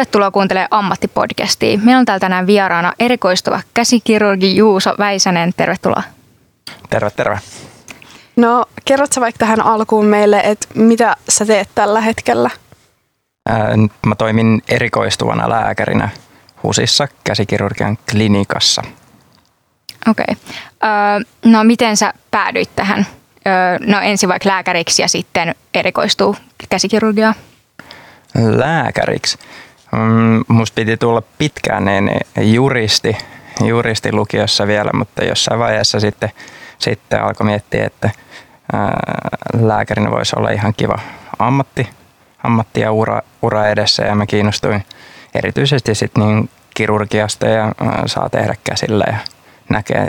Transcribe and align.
Tervetuloa 0.00 0.30
kuuntelemaan 0.30 0.68
Ammattipodcastia. 0.70 1.78
Meillä 1.78 1.98
on 1.98 2.04
täällä 2.04 2.20
tänään 2.20 2.46
vieraana 2.46 2.92
erikoistuva 2.98 3.60
käsikirurgi 3.74 4.56
Juuso 4.56 4.94
Väisänen. 4.98 5.52
Tervetuloa. 5.56 6.02
Terve, 6.90 7.10
terve. 7.10 7.38
No, 8.36 8.64
kerrotko 8.84 9.20
vaikka 9.20 9.38
tähän 9.38 9.60
alkuun 9.60 10.06
meille, 10.06 10.40
että 10.44 10.66
mitä 10.74 11.16
sä 11.28 11.46
teet 11.46 11.68
tällä 11.74 12.00
hetkellä? 12.00 12.50
Mä 14.06 14.14
toimin 14.14 14.62
erikoistuvana 14.68 15.48
lääkärinä 15.48 16.08
HUSissa 16.62 17.08
käsikirurgian 17.24 17.98
klinikassa. 18.10 18.82
Okei. 20.08 20.24
Okay. 20.30 21.24
no 21.44 21.64
miten 21.64 21.96
sä 21.96 22.14
päädyit 22.30 22.70
tähän? 22.76 23.06
no 23.86 24.00
ensin 24.00 24.28
vaikka 24.28 24.48
lääkäriksi 24.48 25.02
ja 25.02 25.08
sitten 25.08 25.54
erikoistuu 25.74 26.36
käsikirurgiaan? 26.68 27.34
Lääkäriksi? 28.34 29.38
Mm, 29.92 30.44
musta 30.48 30.74
piti 30.74 30.96
tulla 30.96 31.22
pitkään 31.38 31.84
niin 31.84 32.10
juristi, 32.36 33.16
juristi 33.64 34.12
lukiossa 34.12 34.66
vielä, 34.66 34.90
mutta 34.94 35.24
jossain 35.24 35.60
vaiheessa 35.60 36.00
sitten, 36.00 36.30
sitten 36.78 37.22
alkoi 37.22 37.46
miettiä, 37.46 37.86
että 37.86 38.10
ää, 38.72 39.00
lääkärinä 39.60 40.10
voisi 40.10 40.36
olla 40.38 40.50
ihan 40.50 40.74
kiva 40.76 40.98
ammatti, 41.38 41.88
ammatti 42.44 42.80
ja 42.80 42.92
ura, 42.92 43.22
ura 43.42 43.68
edessä 43.68 44.02
ja 44.02 44.14
mä 44.14 44.26
kiinnostuin 44.26 44.84
erityisesti 45.34 45.94
sitten 45.94 46.22
niin 46.22 46.50
kirurgiasta 46.74 47.46
ja 47.46 47.72
saa 48.06 48.28
tehdä 48.28 48.54
käsillä 48.64 49.04
ja 49.08 49.16
näkee 49.68 50.08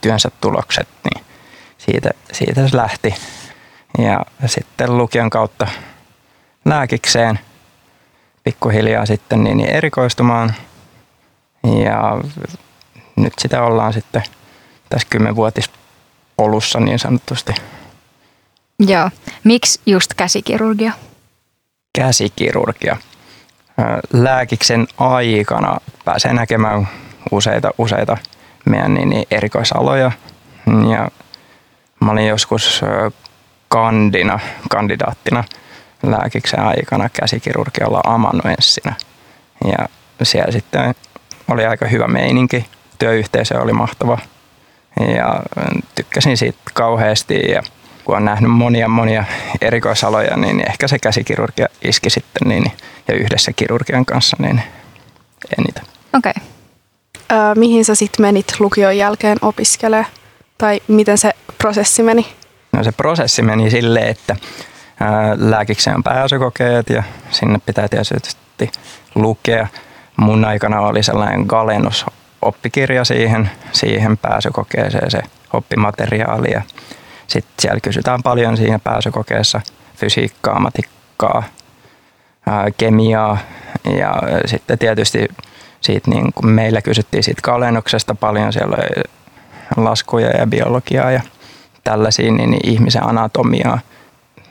työnsä 0.00 0.30
tulokset, 0.40 0.88
niin 1.04 1.24
siitä, 1.78 2.10
siitä 2.32 2.68
se 2.68 2.76
lähti. 2.76 3.14
Ja 3.98 4.20
sitten 4.46 4.98
lukion 4.98 5.30
kautta 5.30 5.66
lääkikseen 6.64 7.38
pikkuhiljaa 8.46 9.06
sitten 9.06 9.44
niin, 9.44 9.56
niin 9.56 9.70
erikoistumaan. 9.70 10.54
Ja 11.84 12.20
nyt 13.16 13.32
sitä 13.38 13.62
ollaan 13.62 13.92
sitten 13.92 14.22
tässä 14.88 15.06
kymmenvuotispolussa 15.10 16.80
niin 16.80 16.98
sanotusti. 16.98 17.52
Joo. 18.78 19.10
Miksi 19.44 19.80
just 19.86 20.14
käsikirurgia? 20.14 20.92
Käsikirurgia. 21.98 22.96
Lääkiksen 24.12 24.86
aikana 24.98 25.80
pääsee 26.04 26.32
näkemään 26.32 26.88
useita, 27.30 27.70
useita 27.78 28.16
meidän 28.64 28.94
niin, 28.94 29.08
niin 29.08 29.26
erikoisaloja. 29.30 30.12
Ja 30.90 31.10
mä 32.00 32.12
olin 32.12 32.26
joskus 32.26 32.80
kandina, 33.68 34.38
kandidaattina 34.70 35.44
lääkiksen 36.02 36.60
aikana 36.60 37.08
käsikirurgialla 37.08 38.00
amanuenssina. 38.04 38.94
Ja 39.64 39.88
siellä 40.22 40.52
sitten 40.52 40.94
oli 41.50 41.66
aika 41.66 41.86
hyvä 41.86 42.08
meininki. 42.08 42.66
Työyhteisö 42.98 43.60
oli 43.60 43.72
mahtava 43.72 44.18
ja 45.16 45.42
tykkäsin 45.94 46.36
siitä 46.36 46.58
kauheasti 46.74 47.40
ja 47.50 47.62
kun 48.04 48.16
on 48.16 48.24
nähnyt 48.24 48.50
monia 48.50 48.88
monia 48.88 49.24
erikoisaloja, 49.60 50.36
niin 50.36 50.70
ehkä 50.70 50.88
se 50.88 50.98
käsikirurgia 50.98 51.66
iski 51.82 52.10
sitten 52.10 52.48
niin, 52.48 52.72
ja 53.08 53.14
yhdessä 53.14 53.52
kirurgian 53.52 54.06
kanssa 54.06 54.36
niin 54.40 54.62
eniten. 55.58 55.84
Okei. 56.16 56.32
Okay. 56.36 56.48
Öö, 57.32 57.54
mihin 57.54 57.84
sä 57.84 57.94
sitten 57.94 58.26
menit 58.26 58.54
lukion 58.58 58.96
jälkeen 58.96 59.38
opiskelemaan? 59.42 60.06
Tai 60.58 60.80
miten 60.88 61.18
se 61.18 61.32
prosessi 61.58 62.02
meni? 62.02 62.26
No 62.72 62.84
se 62.84 62.92
prosessi 62.92 63.42
meni 63.42 63.70
silleen, 63.70 64.08
että 64.08 64.36
lääkikseen 65.36 66.02
pääsykokeet 66.02 66.90
ja 66.90 67.02
sinne 67.30 67.58
pitää 67.66 67.88
tietysti 67.88 68.70
lukea. 69.14 69.66
Mun 70.16 70.44
aikana 70.44 70.80
oli 70.80 71.02
sellainen 71.02 71.46
Galenus 71.48 72.06
oppikirja 72.42 73.04
siihen, 73.04 73.50
siihen 73.72 74.16
pääsykokeeseen 74.16 75.10
se 75.10 75.22
oppimateriaali. 75.52 76.50
Ja 76.50 76.62
sitten 77.26 77.54
siellä 77.58 77.80
kysytään 77.80 78.22
paljon 78.22 78.56
siinä 78.56 78.78
pääsykokeessa 78.78 79.60
fysiikkaa, 79.96 80.60
matikkaa, 80.60 81.42
kemiaa. 82.76 83.38
Ja 83.98 84.14
sitten 84.46 84.78
tietysti 84.78 85.28
siitä 85.80 86.10
niin 86.10 86.32
kuin 86.32 86.50
meillä 86.50 86.82
kysyttiin 86.82 87.22
siitä 87.22 87.42
kalennuksesta 87.42 88.14
paljon, 88.14 88.52
siellä 88.52 88.76
oli 88.76 89.02
laskuja 89.76 90.30
ja 90.30 90.46
biologiaa 90.46 91.10
ja 91.10 91.20
tällaisia, 91.84 92.32
niin 92.32 92.56
ihmisen 92.64 93.08
anatomiaa, 93.08 93.78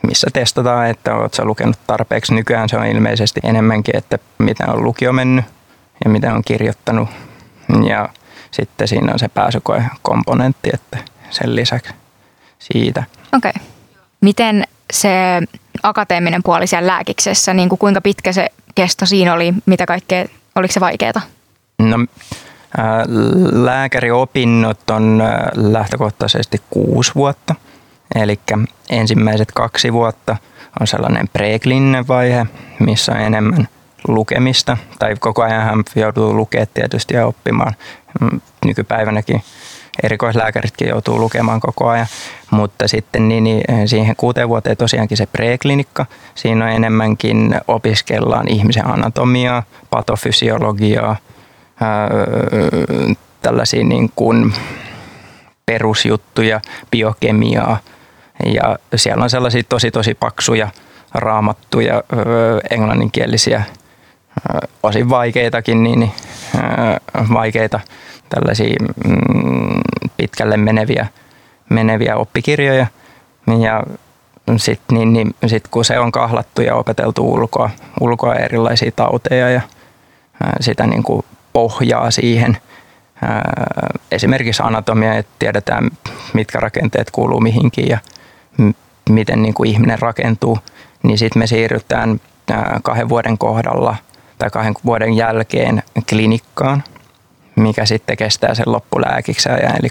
missä 0.02 0.26
testataan, 0.32 0.86
että 0.90 1.14
oletko 1.14 1.44
lukenut 1.44 1.78
tarpeeksi. 1.86 2.34
Nykyään 2.34 2.68
se 2.68 2.76
on 2.76 2.86
ilmeisesti 2.86 3.40
enemmänkin, 3.44 3.96
että 3.96 4.18
mitä 4.38 4.64
on 4.68 4.84
lukio 4.84 5.12
mennyt 5.12 5.44
ja 6.04 6.10
mitä 6.10 6.34
on 6.34 6.42
kirjoittanut. 6.44 7.08
Ja 7.88 8.08
sitten 8.50 8.88
siinä 8.88 9.12
on 9.12 9.18
se 9.18 9.28
pääsykoekomponentti, 9.28 10.70
että 10.74 10.98
sen 11.30 11.56
lisäksi 11.56 11.94
siitä. 12.58 13.04
Okei. 13.36 13.50
Okay. 13.50 13.62
Miten 14.20 14.64
se 14.92 15.10
akateeminen 15.82 16.42
puoli 16.42 16.66
siellä 16.66 16.86
lääkiksessä, 16.86 17.54
niin 17.54 17.68
kuin 17.68 17.78
kuinka 17.78 18.00
pitkä 18.00 18.32
se 18.32 18.48
kesto 18.74 19.06
siinä 19.06 19.34
oli, 19.34 19.54
mitä 19.66 19.86
kaikkea, 19.86 20.24
oliko 20.54 20.72
se 20.72 20.80
vaikeaa? 20.80 21.22
No 21.78 21.98
Lääkäriopinnot 23.52 24.90
on 24.90 25.22
lähtökohtaisesti 25.54 26.62
kuusi 26.70 27.12
vuotta. 27.14 27.54
Eli 28.14 28.40
ensimmäiset 28.90 29.52
kaksi 29.52 29.92
vuotta 29.92 30.36
on 30.80 30.86
sellainen 30.86 31.28
preklininen 31.32 32.08
vaihe, 32.08 32.46
missä 32.78 33.12
on 33.12 33.20
enemmän 33.20 33.68
lukemista. 34.08 34.76
Tai 34.98 35.14
koko 35.20 35.42
ajan 35.42 35.84
joutuu 35.96 36.34
lukemaan 36.34 36.68
tietysti 36.74 37.14
ja 37.14 37.26
oppimaan. 37.26 37.74
Mm, 38.20 38.40
nykypäivänäkin 38.64 39.42
erikoislääkäritkin 40.02 40.88
joutuu 40.88 41.20
lukemaan 41.20 41.60
koko 41.60 41.88
ajan. 41.88 42.06
Mutta 42.50 42.88
sitten 42.88 43.28
niin, 43.28 43.44
niin 43.44 43.88
siihen 43.88 44.16
kuuteen 44.16 44.48
vuoteen 44.48 44.76
tosiaankin 44.76 45.16
se 45.16 45.26
preklinikka. 45.26 46.06
Siinä 46.34 46.64
on 46.64 46.70
enemmänkin 46.70 47.60
opiskellaan 47.68 48.48
ihmisen 48.48 48.86
anatomiaa, 48.86 49.62
patofysiologiaa, 49.90 51.16
tällaisia 53.42 53.84
niin 53.84 54.10
kuin 54.16 54.54
perusjuttuja, 55.66 56.60
biokemiaa 56.90 57.78
ja 58.44 58.78
siellä 58.96 59.22
on 59.24 59.30
sellaisia 59.30 59.62
tosi 59.68 59.90
tosi 59.90 60.14
paksuja 60.14 60.68
raamattuja, 61.14 62.02
englanninkielisiä, 62.70 63.62
osin 64.82 65.10
vaikeitakin, 65.10 65.82
niin 65.82 66.12
vaikeita 67.32 67.80
tällaisia 68.28 68.76
mm, 69.04 69.80
pitkälle 70.16 70.56
meneviä, 70.56 71.06
meneviä 71.68 72.16
oppikirjoja. 72.16 72.86
Ja 73.60 73.82
sitten 74.56 74.98
niin, 74.98 75.12
niin, 75.12 75.34
sit 75.46 75.68
kun 75.68 75.84
se 75.84 75.98
on 75.98 76.12
kahlattu 76.12 76.62
ja 76.62 76.74
opeteltu 76.74 77.32
ulkoa, 77.32 77.70
ulkoa 78.00 78.34
erilaisia 78.34 78.90
tauteja 78.96 79.50
ja 79.50 79.60
sitä 80.60 80.86
niin 80.86 81.02
kuin 81.02 81.24
pohjaa 81.52 82.10
siihen. 82.10 82.56
Esimerkiksi 84.10 84.62
anatomia, 84.62 85.14
että 85.14 85.32
tiedetään 85.38 85.90
mitkä 86.32 86.60
rakenteet 86.60 87.10
kuuluu 87.10 87.40
mihinkin 87.40 87.88
ja 87.88 87.98
miten 89.10 89.42
niin 89.42 89.54
kuin 89.54 89.70
ihminen 89.70 89.98
rakentuu, 89.98 90.58
niin 91.02 91.18
sitten 91.18 91.40
me 91.40 91.46
siirrytään 91.46 92.20
kahden 92.82 93.08
vuoden 93.08 93.38
kohdalla 93.38 93.96
tai 94.38 94.50
kahden 94.50 94.74
vuoden 94.84 95.14
jälkeen 95.14 95.82
klinikkaan, 96.08 96.82
mikä 97.56 97.86
sitten 97.86 98.16
kestää 98.16 98.54
sen 98.54 98.72
loppulääkiksi 98.72 99.48
ajan, 99.48 99.76
eli 99.80 99.88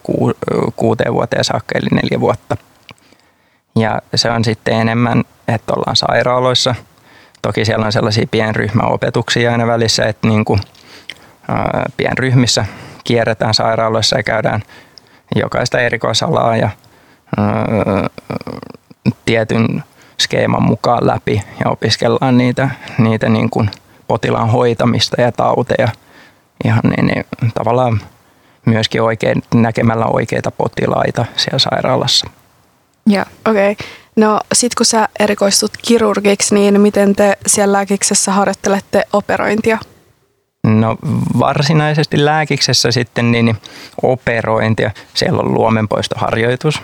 kuuteen 0.75 1.13
vuoteen 1.13 1.43
saakka, 1.43 1.77
eli 1.77 1.87
neljä 1.91 2.19
vuotta. 2.19 2.57
Ja 3.75 4.01
se 4.15 4.31
on 4.31 4.43
sitten 4.43 4.73
enemmän, 4.73 5.23
että 5.47 5.73
ollaan 5.73 5.95
sairaaloissa. 5.95 6.75
Toki 7.41 7.65
siellä 7.65 7.85
on 7.85 7.91
sellaisia 7.91 8.27
pienryhmäopetuksia 8.31 9.51
aina 9.51 9.67
välissä, 9.67 10.05
että 10.05 10.27
niin 10.27 10.45
kuin– 10.45 10.59
pienryhmissä 11.97 12.65
kierretään 13.03 13.53
sairaaloissa 13.53 14.17
ja 14.17 14.23
käydään 14.23 14.61
jokaista 15.35 15.79
erikoisalaa 15.79 16.57
ja 16.57 16.69
tietyn 19.25 19.83
skeeman 20.21 20.63
mukaan 20.63 21.07
läpi 21.07 21.41
ja 21.65 21.71
opiskellaan 21.71 22.37
niitä, 22.37 22.69
niitä 22.97 23.29
niin 23.29 23.49
kuin 23.49 23.69
potilaan 24.07 24.49
hoitamista 24.49 25.21
ja 25.21 25.31
tauteja 25.31 25.87
ihan 26.65 26.81
niin, 26.83 27.05
niin 27.05 27.25
tavallaan 27.53 28.01
myöskin 28.65 29.01
oikein, 29.01 29.43
näkemällä 29.55 30.05
oikeita 30.05 30.51
potilaita 30.51 31.25
siellä 31.35 31.59
sairaalassa. 31.59 32.29
Joo, 33.07 33.25
okei. 33.47 33.71
Okay. 33.71 33.87
No 34.15 34.39
sit 34.53 34.75
kun 34.75 34.85
sä 34.85 35.09
erikoistut 35.19 35.71
kirurgiksi, 35.81 36.55
niin 36.55 36.81
miten 36.81 37.15
te 37.15 37.37
siellä 37.47 37.73
lääkiksessä 37.73 38.31
harjoittelette 38.31 39.03
operointia? 39.13 39.77
No 40.63 40.97
varsinaisesti 41.39 42.25
lääkiksessä 42.25 42.91
sitten 42.91 43.31
niin 43.31 43.57
operointia. 44.01 44.91
Siellä 45.13 45.39
on 45.39 45.53
luomenpoistoharjoitus, 45.53 46.81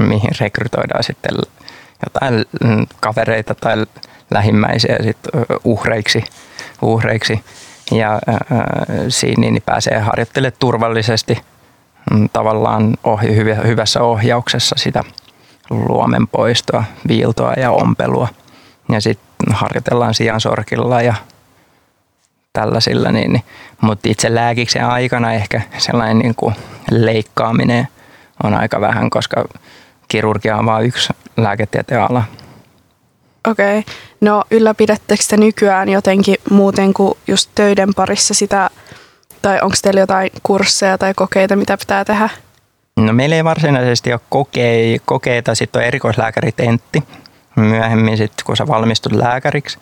mihin 0.00 0.30
rekrytoidaan 0.40 1.04
sitten 1.04 1.34
jotain 2.06 2.44
kavereita 3.00 3.54
tai 3.54 3.86
lähimmäisiä 4.30 4.96
sit 5.02 5.18
uhreiksi, 5.64 6.24
uhreiksi 6.82 7.44
ja 7.90 8.20
siinä 9.08 9.40
niin 9.40 9.62
pääsee 9.66 9.98
harjoittelemaan 9.98 10.56
turvallisesti 10.58 11.38
mm, 12.10 12.28
tavallaan 12.32 12.94
ohi, 13.04 13.36
hyvässä 13.66 14.02
ohjauksessa 14.02 14.76
sitä 14.78 15.04
luomen 15.70 16.28
poistoa, 16.28 16.84
viiltoa 17.08 17.52
ja 17.52 17.70
ompelua. 17.70 18.28
Ja 18.92 19.00
sitten 19.00 19.54
harjoitellaan 19.54 20.14
sijan 20.14 20.40
sorkilla 20.40 21.02
ja 21.02 21.14
tällaisilla. 22.52 23.12
Niin, 23.12 23.32
niin. 23.32 23.44
Mutta 23.80 24.08
itse 24.08 24.34
lääkiksen 24.34 24.84
aikana 24.84 25.32
ehkä 25.32 25.60
sellainen 25.78 26.18
niin 26.18 26.34
kuin 26.34 26.54
leikkaaminen 26.90 27.88
on 28.42 28.54
aika 28.54 28.80
vähän, 28.80 29.10
koska 29.10 29.44
kirurgia 30.12 30.56
on 30.56 30.66
vain 30.66 30.86
yksi 30.86 31.12
lääketieteen 31.36 32.02
ala. 32.02 32.24
Okei. 33.50 33.78
Okay. 33.78 33.94
No 34.20 34.44
ylläpidättekö 34.50 35.22
te 35.28 35.36
nykyään 35.36 35.88
jotenkin 35.88 36.36
muuten 36.50 36.94
kuin 36.94 37.18
just 37.26 37.50
töiden 37.54 37.94
parissa 37.96 38.34
sitä, 38.34 38.70
tai 39.42 39.60
onko 39.62 39.76
teillä 39.82 40.00
jotain 40.00 40.30
kursseja 40.42 40.98
tai 40.98 41.14
kokeita, 41.14 41.56
mitä 41.56 41.76
pitää 41.76 42.04
tehdä? 42.04 42.28
No 42.96 43.12
meillä 43.12 43.36
ei 43.36 43.44
varsinaisesti 43.44 44.12
ole 44.12 44.20
kokeita, 44.28 45.02
kokeita. 45.06 45.54
sitten 45.54 45.80
on 45.80 45.86
erikoislääkäritentti. 45.86 47.02
Myöhemmin 47.56 48.16
sitten, 48.16 48.46
kun 48.46 48.56
sä 48.56 48.66
valmistut 48.66 49.12
lääkäriksi, 49.12 49.78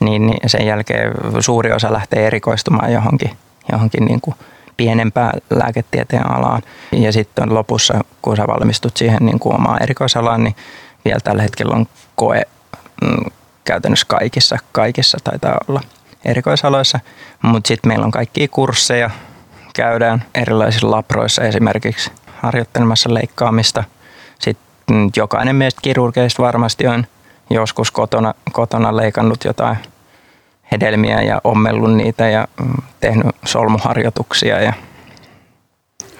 niin, 0.00 0.26
niin 0.26 0.50
sen 0.50 0.66
jälkeen 0.66 1.12
suuri 1.40 1.72
osa 1.72 1.92
lähtee 1.92 2.26
erikoistumaan 2.26 2.92
johonkin, 2.92 3.30
johonkin 3.72 4.04
niin 4.04 4.20
kuin 4.20 4.36
pienempään 4.76 5.32
lääketieteen 5.50 6.30
alaan. 6.30 6.62
Ja 6.92 7.12
sitten 7.12 7.54
lopussa, 7.54 8.04
kun 8.22 8.36
sä 8.36 8.46
valmistut 8.46 8.96
siihen 8.96 9.26
niin 9.26 9.38
kuin 9.38 9.54
omaan 9.54 9.82
erikoisalaan, 9.82 10.44
niin 10.44 10.56
vielä 11.04 11.20
tällä 11.24 11.42
hetkellä 11.42 11.74
on 11.74 11.86
koe 12.16 12.42
mm, 13.02 13.30
käytännössä 13.64 14.06
kaikissa, 14.08 14.56
kaikissa 14.72 15.18
taitaa 15.24 15.58
olla 15.68 15.80
erikoisaloissa. 16.24 17.00
Mutta 17.42 17.68
sitten 17.68 17.88
meillä 17.88 18.04
on 18.04 18.10
kaikkia 18.10 18.48
kursseja, 18.48 19.10
käydään 19.74 20.24
erilaisissa 20.34 20.90
laproissa 20.90 21.42
esimerkiksi 21.42 22.10
harjoittelemassa 22.42 23.14
leikkaamista. 23.14 23.84
Sitten 24.38 25.10
jokainen 25.16 25.56
meistä 25.56 25.80
kirurgeista 25.82 26.42
varmasti 26.42 26.86
on 26.86 27.06
joskus 27.50 27.90
kotona, 27.90 28.34
kotona 28.52 28.96
leikannut 28.96 29.44
jotain 29.44 29.76
hedelmiä 30.72 31.22
ja 31.22 31.40
ommellut 31.44 31.96
niitä 31.96 32.28
ja 32.28 32.48
mm, 32.60 32.74
tehnyt 33.00 33.26
solmuharjoituksia. 33.44 34.60
Ja... 34.60 34.72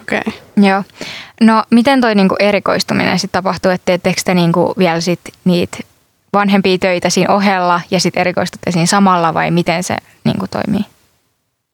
Okei. 0.03 0.19
Okay. 0.19 0.33
Joo. 0.57 0.83
No 1.41 1.65
miten 1.71 2.01
toi 2.01 2.15
niinku 2.15 2.37
erikoistuminen 2.39 3.19
sitten 3.19 3.43
tapahtuu, 3.43 3.71
että 3.71 3.85
teettekö 3.85 4.21
te 4.25 4.35
niinku 4.35 4.75
vielä 4.79 5.01
sit 5.01 5.21
niitä 5.45 5.79
vanhempia 6.33 6.79
töitä 6.79 7.11
siinä 7.11 7.35
ohella 7.35 7.81
ja 7.91 8.01
sitten 8.01 8.21
erikoistutte 8.21 8.71
siinä 8.71 8.87
samalla 8.87 9.35
vai 9.35 9.51
miten 9.51 9.83
se 9.83 9.97
niinku 10.25 10.47
toimii? 10.51 10.85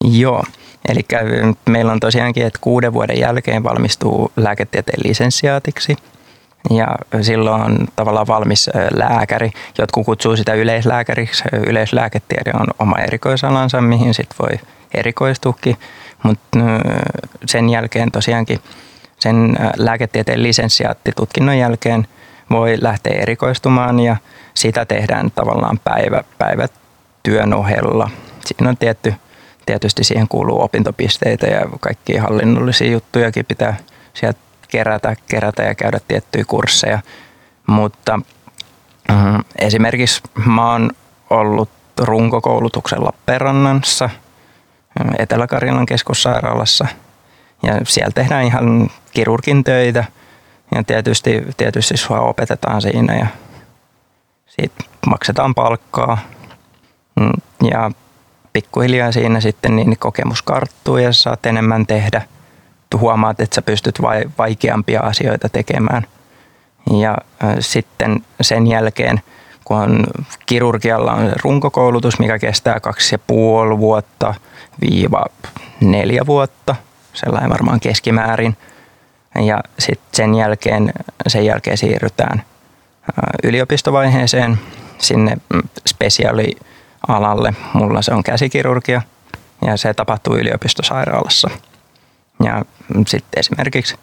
Joo, 0.04 0.44
eli 0.88 1.00
meillä 1.68 1.92
on 1.92 2.00
tosiaankin, 2.00 2.46
että 2.46 2.58
kuuden 2.62 2.92
vuoden 2.92 3.18
jälkeen 3.18 3.62
valmistuu 3.62 4.32
lääketieteen 4.36 5.00
lisensiaatiksi– 5.04 5.96
ja 6.70 6.86
silloin 7.20 7.62
on 7.62 7.78
tavallaan 7.96 8.26
valmis 8.26 8.70
lääkäri. 8.94 9.50
Jotkut 9.78 10.06
kutsuu 10.06 10.36
sitä 10.36 10.54
yleislääkäriksi. 10.54 11.44
Yleislääketiede 11.66 12.50
on 12.54 12.66
oma 12.78 12.98
erikoisalansa, 12.98 13.80
mihin 13.80 14.14
sit 14.14 14.28
voi 14.42 14.60
erikoistuukin. 14.94 15.76
Mutta 16.22 16.58
sen 17.46 17.70
jälkeen 17.70 18.12
tosiaankin 18.12 18.58
sen 19.18 19.56
lääketieteen 19.76 20.42
lisensiaattitutkinnon 20.42 21.58
jälkeen 21.58 22.06
voi 22.50 22.76
lähteä 22.80 23.20
erikoistumaan 23.20 24.00
ja 24.00 24.16
sitä 24.54 24.84
tehdään 24.84 25.30
tavallaan 25.30 25.80
päivä, 25.84 26.24
päivätyön 26.38 27.54
ohella. 27.54 28.10
Siinä 28.44 28.68
on 28.68 28.76
tietty, 28.76 29.14
tietysti 29.66 30.04
siihen 30.04 30.28
kuuluu 30.28 30.62
opintopisteitä 30.62 31.46
ja 31.46 31.60
kaikki 31.80 32.16
hallinnollisia 32.16 32.90
juttujakin 32.90 33.46
pitää 33.46 33.76
sieltä 34.14 34.38
kerätä, 34.68 35.16
kerätä 35.28 35.62
ja 35.62 35.74
käydä 35.74 36.00
tiettyjä 36.08 36.44
kursseja. 36.46 36.98
Mutta 37.66 38.20
äh, 39.10 39.16
esimerkiksi 39.58 40.22
mä 40.46 40.72
oon 40.72 40.90
ollut 41.30 41.70
runkokoulutuksen 41.98 43.04
Lappeenrannassa, 43.04 44.04
äh, 44.04 45.14
Etelä-Karjalan 45.18 45.86
keskussairaalassa. 45.86 46.86
Ja 47.62 47.80
siellä 47.84 48.10
tehdään 48.14 48.44
ihan 48.44 48.90
kirurgin 49.10 49.64
töitä 49.64 50.04
ja 50.74 50.84
tietysti, 50.84 51.42
tietysti 51.56 51.96
sua 51.96 52.20
opetetaan 52.20 52.82
siinä 52.82 53.16
ja 53.16 53.26
siitä 54.46 54.84
maksetaan 55.06 55.54
palkkaa. 55.54 56.18
Mm, 57.20 57.32
ja 57.70 57.90
pikkuhiljaa 58.52 59.12
siinä 59.12 59.40
sitten 59.40 59.76
niin 59.76 59.98
kokemus 59.98 60.42
karttuu 60.42 60.96
ja 60.96 61.12
saat 61.12 61.46
enemmän 61.46 61.86
tehdä– 61.86 62.22
huomaat, 62.96 63.40
että 63.40 63.54
sä 63.54 63.62
pystyt 63.62 63.98
vaikeampia 64.38 65.00
asioita 65.00 65.48
tekemään. 65.48 66.06
Ja 66.98 67.18
sitten 67.60 68.24
sen 68.40 68.66
jälkeen, 68.66 69.20
kun 69.64 69.76
on, 69.76 70.06
kirurgialla 70.46 71.12
on 71.12 71.32
runkokoulutus, 71.44 72.18
mikä 72.18 72.38
kestää 72.38 72.80
kaksi 72.80 73.14
ja 73.14 73.18
puoli 73.26 73.78
vuotta 73.78 74.34
viiva 74.80 75.26
neljä 75.80 76.26
vuotta, 76.26 76.74
sellainen 77.14 77.50
varmaan 77.50 77.80
keskimäärin. 77.80 78.56
Ja 79.44 79.60
sitten 79.78 80.08
sen 80.12 80.34
jälkeen, 80.34 80.92
sen 81.26 81.44
jälkeen 81.44 81.78
siirrytään 81.78 82.42
yliopistovaiheeseen 83.42 84.58
sinne 84.98 85.36
spesiaalialalle. 85.88 87.54
Mulla 87.72 88.02
se 88.02 88.14
on 88.14 88.22
käsikirurgia 88.22 89.02
ja 89.66 89.76
se 89.76 89.94
tapahtuu 89.94 90.36
yliopistosairaalassa. 90.36 91.50
Ja 92.44 92.64
sitten 93.06 93.40
esimerkiksi 93.40 93.94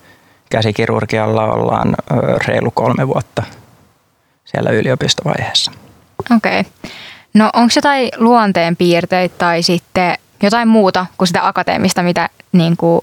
käsikirurgialla 0.50 1.44
ollaan 1.54 1.96
reilu 2.48 2.72
kolme 2.72 3.08
vuotta 3.08 3.44
siellä 4.46 4.72
yliopistovaiheessa. 4.72 5.72
Okei. 6.36 6.60
Okay. 6.60 6.72
No 7.34 7.50
onko 7.54 7.72
jotain 7.76 8.10
luonteenpiirteitä 8.18 9.36
tai 9.38 9.64
sitten 9.64 10.18
jotain 10.44 10.68
muuta 10.68 11.06
kuin 11.18 11.28
sitä 11.28 11.48
akateemista, 11.48 12.04
mitä 12.04 12.30
niin 12.52 12.78
kuin 12.78 13.02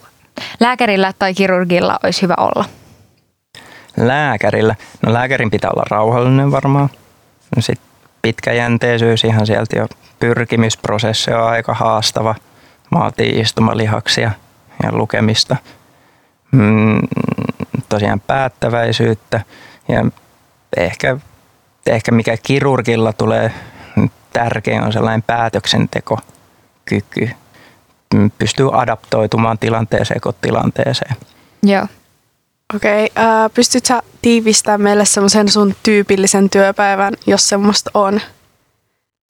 lääkärillä 0.60 1.12
tai 1.18 1.34
kirurgilla 1.34 1.98
olisi 2.04 2.22
hyvä 2.22 2.34
olla? 2.38 2.64
Lääkärillä? 3.96 4.74
No 5.02 5.12
lääkärin 5.12 5.50
pitää 5.50 5.70
olla 5.70 5.84
rauhallinen 5.90 6.50
varmaan. 6.50 6.90
No 7.56 7.62
sitten 7.62 7.88
pitkäjänteisyys 8.22 9.24
ihan 9.24 9.46
sieltä 9.46 9.76
jo 9.76 9.86
pyrkimisprosessi 10.20 11.30
on 11.32 11.42
aika 11.42 11.74
haastava. 11.74 12.34
Vaatii 12.92 13.40
istumalihaksia– 13.40 14.30
ja 14.82 14.92
lukemista. 14.92 15.56
Mm, 16.52 17.00
tosiaan 17.88 18.20
päättäväisyyttä 18.20 19.40
ja 19.88 20.04
ehkä, 20.76 21.16
ehkä 21.86 22.12
mikä 22.12 22.36
kirurgilla 22.42 23.12
tulee 23.12 23.52
tärkein 24.32 24.82
on 24.82 24.92
sellainen 24.92 25.22
päätöksentekokyky. 25.22 27.30
Mm, 28.14 28.30
pystyy 28.38 28.80
adaptoitumaan 28.80 29.58
tilanteeseen 29.58 30.20
kuin 30.20 30.36
tilanteeseen. 30.40 31.16
Joo. 31.62 31.86
Okei, 32.76 33.04
okay, 33.04 33.24
äh, 33.24 33.50
pystytkö 33.54 34.00
tiivistämään 34.22 34.80
meille 34.80 35.04
semmoisen 35.04 35.48
sun 35.48 35.74
tyypillisen 35.82 36.50
työpäivän, 36.50 37.14
jos 37.26 37.48
semmoista 37.48 37.90
on? 37.94 38.20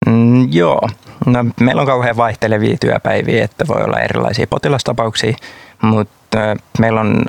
Mm, 0.06 0.52
joo, 0.52 0.88
no, 1.26 1.44
meillä 1.60 1.80
on 1.82 1.86
kauhean 1.86 2.16
vaihtelevia 2.16 2.76
työpäiviä, 2.80 3.44
että 3.44 3.64
voi 3.68 3.82
olla 3.84 4.00
erilaisia 4.00 4.46
potilastapauksia, 4.46 5.34
mutta 5.82 6.38
meillä 6.78 7.00
on, 7.00 7.26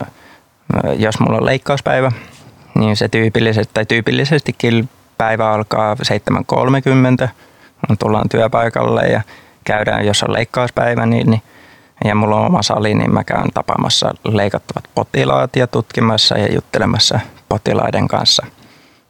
jos 0.98 1.20
mulla 1.20 1.38
on 1.38 1.46
leikkauspäivä, 1.46 2.12
niin 2.76 2.96
se 2.98 3.10
tyypillisesti, 3.10 3.74
tai 3.74 3.86
tyypillisestikin 3.86 4.90
päivä 5.18 5.52
alkaa 5.52 5.96
7.30, 7.24 7.30
tullaan 8.00 8.30
työpaikalle 8.30 9.08
ja 9.08 9.22
käydään, 9.64 10.06
jos 10.06 10.24
on 10.24 10.34
leikkauspäivä, 10.34 11.06
niin, 11.06 11.30
niin 11.30 11.42
ja 12.06 12.16
mulla 12.16 12.36
on 12.36 12.46
oma 12.46 12.64
sali, 12.64 12.94
niin 12.94 13.14
mä 13.14 13.24
käyn 13.24 13.52
tapaamassa 13.54 14.14
leikattavat 14.24 14.84
potilaat 14.96 15.56
ja 15.56 15.68
tutkimassa 15.68 16.38
ja 16.38 16.54
juttelemassa 16.54 17.20
potilaiden 17.50 18.08
kanssa 18.08 18.46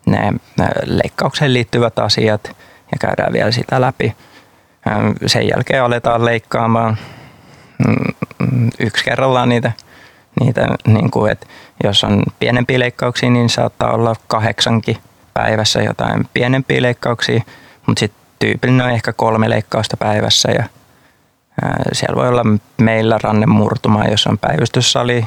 ne, 0.05 0.33
ne 0.59 0.67
leikkaukseen 0.85 1.53
liittyvät 1.53 1.99
asiat 1.99 2.55
ja 2.91 2.97
käydään 2.99 3.33
vielä 3.33 3.51
sitä 3.51 3.81
läpi. 3.81 4.15
Sen 5.25 5.47
jälkeen 5.47 5.83
aletaan 5.83 6.25
leikkaamaan 6.25 6.97
mm, 7.87 8.69
yksi 8.79 9.05
kerrallaan 9.05 9.49
niitä, 9.49 9.71
niitä 10.39 10.67
niin 10.87 11.11
kuin, 11.11 11.31
että 11.31 11.47
jos 11.83 12.03
on 12.03 12.23
pienempiä 12.39 12.79
leikkauksia, 12.79 13.29
niin 13.29 13.49
saattaa 13.49 13.91
olla 13.91 14.15
kahdeksankin 14.27 14.97
päivässä 15.33 15.81
jotain 15.81 16.29
pienempiä 16.33 16.81
leikkauksia, 16.81 17.41
mutta 17.85 17.99
sitten 17.99 18.21
tyypillinen 18.39 18.85
on 18.85 18.91
ehkä 18.91 19.13
kolme 19.13 19.49
leikkausta 19.49 19.97
päivässä 19.97 20.51
ja 20.51 20.63
siellä 21.93 22.15
voi 22.15 22.27
olla 22.27 22.43
meillä 22.77 23.19
rannemurtuma, 23.23 24.05
jos 24.05 24.27
on 24.27 24.37
päivystyssali 24.37 25.25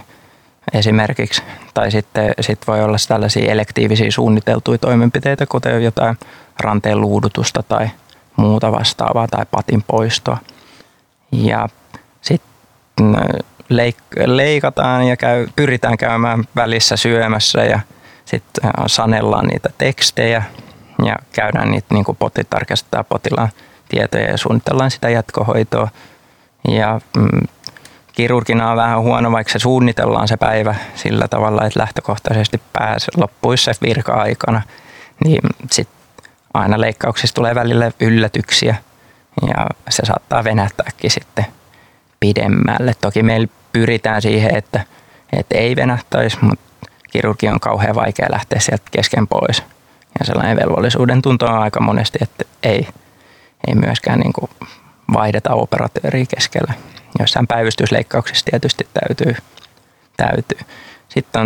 esimerkiksi, 0.72 1.42
tai 1.74 1.90
sitten 1.90 2.34
sit 2.40 2.58
voi 2.66 2.82
olla 2.82 2.96
tällaisia 3.08 3.52
elektiivisiä 3.52 4.10
suunniteltuja 4.10 4.78
toimenpiteitä, 4.78 5.46
kuten 5.46 5.84
jotain 5.84 6.18
ranteen 6.60 7.00
luudutusta 7.00 7.62
tai 7.62 7.90
muuta 8.36 8.72
vastaavaa 8.72 9.28
tai 9.28 9.46
patin 9.50 9.82
poistoa. 9.86 10.38
Ja 11.32 11.68
sitten 12.20 13.16
leik- 13.68 14.26
leikataan 14.26 15.06
ja 15.06 15.16
käy, 15.16 15.46
pyritään 15.56 15.96
käymään 15.96 16.44
välissä 16.56 16.96
syömässä 16.96 17.64
ja 17.64 17.80
sitten 18.24 18.70
sanellaan 18.86 19.46
niitä 19.46 19.70
tekstejä 19.78 20.42
ja 21.04 21.16
käydään 21.32 21.70
niitä 21.70 21.94
niin 21.94 22.04
kuin 22.04 22.16
poti, 22.16 22.44
tarkastaa 22.50 23.04
potilaan 23.04 23.48
tietoja 23.88 24.30
ja 24.30 24.38
suunnitellaan 24.38 24.90
sitä 24.90 25.08
jatkohoitoa. 25.08 25.88
Ja 26.68 27.00
mm, 27.16 27.40
kirurgina 28.12 28.70
on 28.70 28.76
vähän 28.76 29.00
huono, 29.00 29.32
vaikka 29.32 29.52
se 29.52 29.58
suunnitellaan 29.58 30.28
se 30.28 30.36
päivä 30.36 30.74
sillä 30.94 31.28
tavalla, 31.28 31.64
että 31.66 31.80
lähtökohtaisesti 31.80 32.60
pääs 32.72 33.06
loppuisi 33.16 33.64
se 33.64 33.72
virka-aikana, 33.82 34.62
niin 35.24 35.40
sitten 35.70 35.91
aina 36.54 36.80
leikkauksissa 36.80 37.34
tulee 37.34 37.54
välillä 37.54 37.90
yllätyksiä 38.00 38.76
ja 39.46 39.66
se 39.88 40.02
saattaa 40.06 40.44
venähtääkin 40.44 41.10
sitten 41.10 41.46
pidemmälle. 42.20 42.94
Toki 43.00 43.22
meillä 43.22 43.48
pyritään 43.72 44.22
siihen, 44.22 44.56
että, 44.56 44.84
että 45.32 45.58
ei 45.58 45.76
venähtäisi, 45.76 46.38
mutta 46.40 46.64
kirurgi 47.12 47.48
on 47.48 47.60
kauhean 47.60 47.94
vaikea 47.94 48.26
lähteä 48.30 48.60
sieltä 48.60 48.84
kesken 48.90 49.28
pois. 49.28 49.62
Ja 50.18 50.26
sellainen 50.26 50.56
velvollisuuden 50.56 51.22
tunto 51.22 51.46
on 51.46 51.58
aika 51.58 51.80
monesti, 51.80 52.18
että 52.22 52.44
ei, 52.62 52.88
ei 53.68 53.74
myöskään 53.74 54.20
niin 54.20 54.32
kuin 54.32 54.50
vaihdeta 55.12 55.54
operatööriä 55.54 56.24
keskellä. 56.36 56.74
Jossain 57.18 57.46
päivystysleikkauksissa 57.46 58.46
tietysti 58.50 58.88
täytyy. 58.94 59.36
täytyy. 60.16 60.58
Sitten 61.08 61.42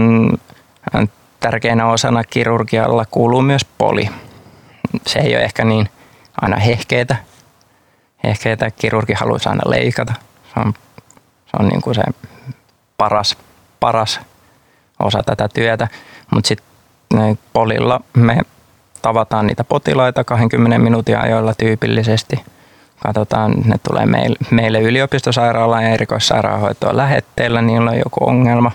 on 0.95 1.09
tärkeänä 1.41 1.87
osana 1.87 2.25
kirurgialla 2.25 3.05
kuuluu 3.11 3.43
myös 3.43 3.65
poli. 3.79 4.09
Se 5.07 5.19
ei 5.19 5.37
ole 5.37 5.45
ehkä 5.45 5.65
niin 5.65 5.89
aina 6.41 6.57
hehkeetä. 6.57 7.17
Hehkeetä 8.25 8.71
kirurgi 8.71 9.13
haluaisi 9.13 9.49
aina 9.49 9.71
leikata. 9.71 10.15
Se 10.55 10.61
on, 10.61 10.75
se 11.47 11.51
on 11.59 11.69
niin 11.69 11.83
kuin 11.83 11.95
se 11.95 12.03
paras, 12.97 13.37
paras 13.81 14.21
osa 14.99 15.23
tätä 15.23 15.49
työtä. 15.49 15.89
Mutta 16.35 16.49
sitten 16.49 17.39
polilla 17.53 18.01
me 18.17 18.41
tavataan 19.03 19.47
niitä 19.47 19.65
potilaita 19.65 20.25
20 20.25 20.79
minuutin 20.79 21.19
ajoilla 21.19 21.55
tyypillisesti. 21.55 22.45
Katsotaan, 23.03 23.55
ne 23.65 23.77
tulee 23.89 24.07
meille, 24.07 24.37
meille 24.51 24.81
yliopistosairaalaan 24.81 25.85
ja 25.85 25.91
erikoissairaanhoitoon 25.91 26.97
lähetteellä, 26.97 27.63
niillä 27.63 27.91
on 27.91 27.99
joku 27.99 28.29
ongelma. 28.29 28.73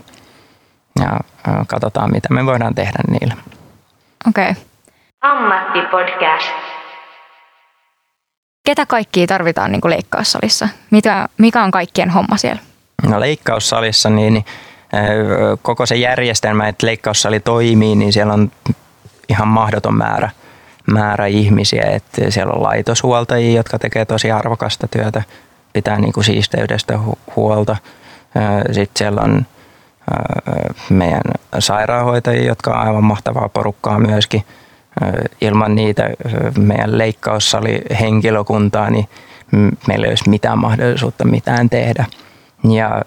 Ja 1.00 1.20
katsotaan, 1.68 2.12
mitä 2.12 2.28
me 2.34 2.46
voidaan 2.46 2.76
tehdä 2.76 3.00
niille. 3.10 3.34
Okei. 4.30 4.50
Okay. 4.52 4.64
Ammattipodcast. 5.22 6.52
Ketä 8.66 8.86
kaikkia 8.86 9.28
tarvitaan 9.28 9.72
niin 9.72 9.82
kuin 9.82 9.92
leikkaussalissa? 9.92 10.70
Mitä, 10.92 11.30
mikä 11.38 11.64
on 11.64 11.72
kaikkien 11.72 12.10
homma 12.10 12.38
siellä? 12.38 12.62
No 13.10 13.20
leikkaussalissa 13.20 14.10
niin, 14.10 14.34
niin 14.34 14.46
koko 15.62 15.86
se 15.86 15.96
järjestelmä, 15.96 16.68
että 16.68 16.88
leikkaussali 16.88 17.40
toimii, 17.40 17.96
niin 17.96 18.14
siellä 18.14 18.34
on 18.34 18.52
ihan 19.30 19.48
mahdoton 19.48 19.98
määrä, 19.98 20.30
määrä 20.92 21.26
ihmisiä. 21.26 21.84
Että 21.92 22.32
siellä 22.32 22.54
on 22.54 22.64
laitoshuoltajia, 22.64 23.60
jotka 23.60 23.80
tekee 23.80 24.06
tosi 24.06 24.32
arvokasta 24.32 24.88
työtä, 24.88 25.24
pitää 25.74 26.00
niin 26.00 26.14
kuin 26.14 26.24
siisteydestä 26.24 27.00
huolta. 27.36 27.78
Sitten 28.72 28.98
siellä 28.98 29.22
on 29.22 29.46
meidän 30.90 31.22
sairaanhoitajia, 31.60 32.48
jotka 32.48 32.72
on 32.72 32.88
aivan 32.88 33.04
mahtavaa 33.04 33.50
porukkaa 33.50 34.00
myöskin. 34.00 34.44
Ilman 35.42 35.76
niitä 35.76 36.10
meidän 36.58 36.98
leikkaussali 36.98 37.82
henkilökuntaa, 38.00 38.90
niin 38.90 39.10
meillä 39.88 40.06
ei 40.06 40.12
olisi 40.12 40.30
mitään 40.30 40.60
mahdollisuutta 40.60 41.26
mitään 41.26 41.70
tehdä. 41.70 42.06
Ja 42.70 43.02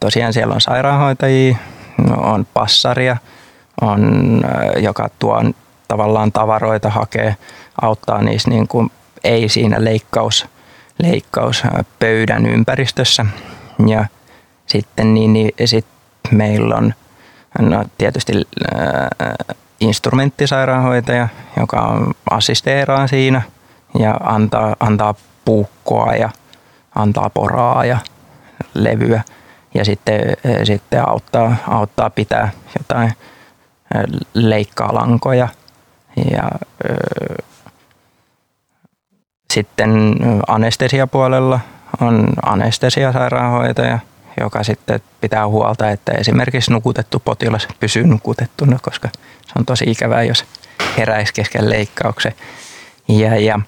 tosiaan 0.00 0.32
siellä 0.32 0.54
on 0.54 0.60
sairaanhoitajia, 0.60 1.56
on 2.16 2.46
passaria, 2.54 3.16
on, 3.80 4.40
joka 4.76 5.08
tuo 5.18 5.42
tavallaan 5.88 6.32
tavaroita 6.32 6.90
hakee, 6.90 7.36
auttaa 7.82 8.22
niissä 8.22 8.50
niin 8.50 8.68
kuin, 8.68 8.90
ei 9.24 9.48
siinä 9.48 9.84
leikkaus, 9.84 10.46
leikkauspöydän 10.98 12.46
ympäristössä. 12.46 13.26
Ja 13.86 14.04
sitten 14.66 15.14
niin, 15.14 15.32
niin 15.32 15.52
sit 15.64 15.86
meillä 16.30 16.74
on 16.74 16.94
no, 17.58 17.84
tietysti 17.98 18.32
äh, 18.74 19.56
instrumenttisairaanhoitaja, 19.80 21.28
joka 21.56 22.12
assisteeraa 22.30 23.06
siinä 23.06 23.42
ja 23.98 24.14
antaa, 24.24 24.76
antaa 24.80 25.14
puukkoa 25.44 26.14
ja 26.14 26.30
antaa 26.94 27.30
poraa 27.30 27.84
ja 27.84 27.98
levyä. 28.74 29.22
Ja 29.74 29.84
sitten, 29.84 30.20
sitten 30.64 31.08
auttaa, 31.08 31.56
auttaa 31.68 32.10
pitää 32.10 32.50
jotain 32.78 33.12
leikkaalankoja 34.34 35.48
ja 36.30 36.50
sitten 39.52 40.16
anestesiapuolella 40.48 41.60
on 42.00 42.28
anestesiasairaanhoitaja, 42.42 43.98
joka 44.40 44.64
sitten 44.64 45.00
pitää 45.20 45.48
huolta, 45.48 45.90
että 45.90 46.12
esimerkiksi 46.12 46.72
nukutettu 46.72 47.20
potilas 47.20 47.68
pysyy 47.80 48.06
nukutettuna, 48.06 48.78
koska 48.82 49.08
se 49.46 49.52
on 49.58 49.66
tosi 49.66 49.84
ikävää, 49.88 50.22
jos 50.22 50.44
heräisi 50.98 51.34
kesken 51.34 51.70
leikkauksen. 51.70 52.32
Ja, 53.08 53.40
ja 53.40 53.60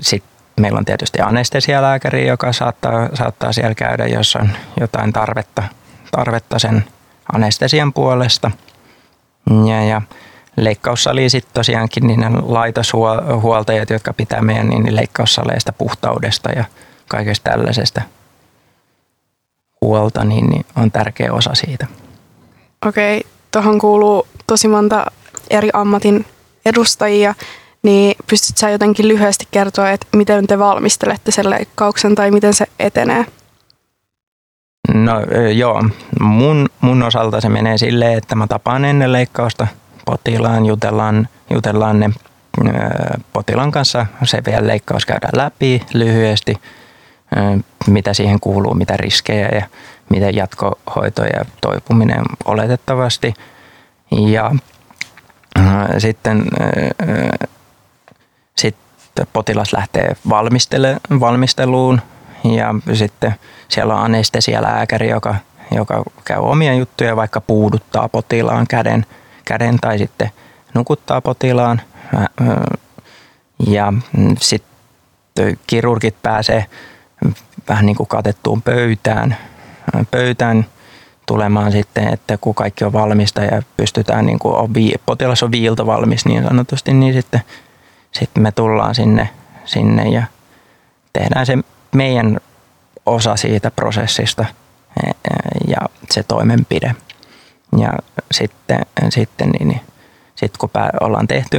sitten 0.00 0.30
meillä 0.60 0.78
on 0.78 0.84
tietysti 0.84 1.20
anestesialääkäri, 1.20 2.26
joka 2.26 2.52
saattaa, 2.52 3.08
saattaa 3.14 3.52
siellä 3.52 3.74
käydä, 3.74 4.06
jos 4.06 4.36
on 4.36 4.50
jotain 4.80 5.12
tarvetta, 5.12 5.62
tarvetta 6.12 6.58
sen 6.58 6.84
anestesian 7.32 7.92
puolesta. 7.92 8.50
Ja, 9.68 9.84
ja 9.84 10.02
leikkaussali 10.56 11.28
sitten 11.28 11.54
tosiaankin 11.54 12.06
niin 12.06 12.20
laitoshuoltajat, 12.42 13.90
jotka 13.90 14.12
pitää 14.12 14.42
meidän 14.42 14.68
niin 14.68 14.96
leikkaussaleista 14.96 15.72
puhtaudesta 15.72 16.50
ja 16.52 16.64
kaikesta 17.08 17.50
tällaisesta 17.50 18.02
huolta, 19.80 20.24
niin, 20.24 20.46
niin 20.46 20.66
on 20.76 20.90
tärkeä 20.90 21.32
osa 21.32 21.54
siitä. 21.54 21.86
Okei, 22.86 23.24
tuohon 23.52 23.78
kuuluu 23.78 24.26
tosi 24.46 24.68
monta 24.68 25.06
eri 25.50 25.70
ammatin 25.72 26.26
edustajia, 26.66 27.34
niin 27.82 28.16
pystytkö 28.30 28.60
sä 28.60 28.70
jotenkin 28.70 29.08
lyhyesti 29.08 29.48
kertoa, 29.50 29.90
että 29.90 30.06
miten 30.16 30.46
te 30.46 30.58
valmistelette 30.58 31.30
sen 31.30 31.50
leikkauksen 31.50 32.14
tai 32.14 32.30
miten 32.30 32.54
se 32.54 32.66
etenee? 32.78 33.26
No 34.94 35.20
joo, 35.54 35.82
mun, 36.20 36.68
mun 36.80 37.02
osalta 37.02 37.40
se 37.40 37.48
menee 37.48 37.78
silleen, 37.78 38.18
että 38.18 38.34
mä 38.34 38.46
tapaan 38.46 38.84
ennen 38.84 39.12
leikkausta 39.12 39.66
potilaan, 40.04 40.66
jutellaan, 40.66 41.28
jutellaan 41.50 42.00
ne 42.00 42.10
potilaan 43.32 43.70
kanssa, 43.70 44.06
se 44.24 44.42
vielä 44.46 44.66
leikkaus 44.66 45.06
käydään 45.06 45.32
läpi 45.36 45.82
lyhyesti, 45.94 46.56
mitä 47.86 48.14
siihen 48.14 48.40
kuuluu, 48.40 48.74
mitä 48.74 48.96
riskejä 48.96 49.48
ja 49.48 49.66
miten 50.08 50.36
jatkohoito 50.36 51.24
ja 51.24 51.44
toipuminen 51.60 52.22
oletettavasti. 52.44 53.34
Ja 54.10 54.54
sitten, 55.98 56.44
sitten 58.56 59.26
potilas 59.32 59.72
lähtee 59.72 60.16
valmisteluun 61.20 62.00
ja 62.44 62.74
sitten 62.94 63.34
siellä 63.68 63.94
on 63.94 64.00
anestesialääkäri, 64.00 65.08
joka, 65.08 65.34
joka 65.70 66.02
käy 66.24 66.38
omia 66.38 66.74
juttuja, 66.74 67.16
vaikka 67.16 67.40
puuduttaa 67.40 68.08
potilaan 68.08 68.66
käden, 68.66 69.06
käden 69.44 69.78
tai 69.80 69.98
sitten 69.98 70.30
nukuttaa 70.74 71.20
potilaan. 71.20 71.80
Ja 73.66 73.92
sitten 74.40 75.58
kirurgit 75.66 76.22
pääsee 76.22 76.66
vähän 77.68 77.86
niin 77.86 77.96
kuin 77.96 78.06
katettuun 78.06 78.62
pöytään, 78.62 79.36
pöytään 80.10 80.66
tulemaan 81.26 81.72
sitten, 81.72 82.08
että 82.12 82.38
kun 82.38 82.54
kaikki 82.54 82.84
on 82.84 82.92
valmista 82.92 83.42
ja 83.42 83.62
pystytään, 83.76 84.26
niin 84.26 84.38
kuin 84.38 84.54
on, 84.54 84.72
potilas 85.06 85.42
on 85.42 85.52
viilto 85.52 85.86
valmis 85.86 86.26
niin 86.26 86.42
sanotusti, 86.42 86.94
niin 86.94 87.14
sitten, 87.14 87.42
sitten 88.12 88.42
me 88.42 88.52
tullaan 88.52 88.94
sinne, 88.94 89.28
sinne 89.64 90.08
ja 90.08 90.22
tehdään 91.12 91.46
se 91.46 91.58
meidän 91.94 92.38
osa 93.06 93.36
siitä 93.36 93.70
prosessista 93.70 94.44
e, 95.04 95.10
e, 95.10 95.14
ja 95.68 95.76
se 96.10 96.22
toimenpide. 96.22 96.94
Ja 97.78 97.92
sitten, 98.30 98.80
sitten 99.08 99.50
niin, 99.50 99.68
niin, 99.68 99.80
sit 100.34 100.56
kun 100.56 100.70
ollaan 101.00 101.26
tehty 101.26 101.58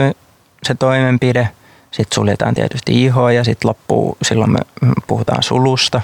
se 0.63 0.75
toimenpide, 0.75 1.49
sitten 1.97 2.15
suljetaan 2.15 2.53
tietysti 2.53 3.03
ihoa 3.03 3.31
ja 3.31 3.43
sitten 3.43 3.69
loppuu, 3.69 4.17
silloin 4.21 4.51
me 4.51 4.59
puhutaan 5.07 5.43
sulusta. 5.43 6.01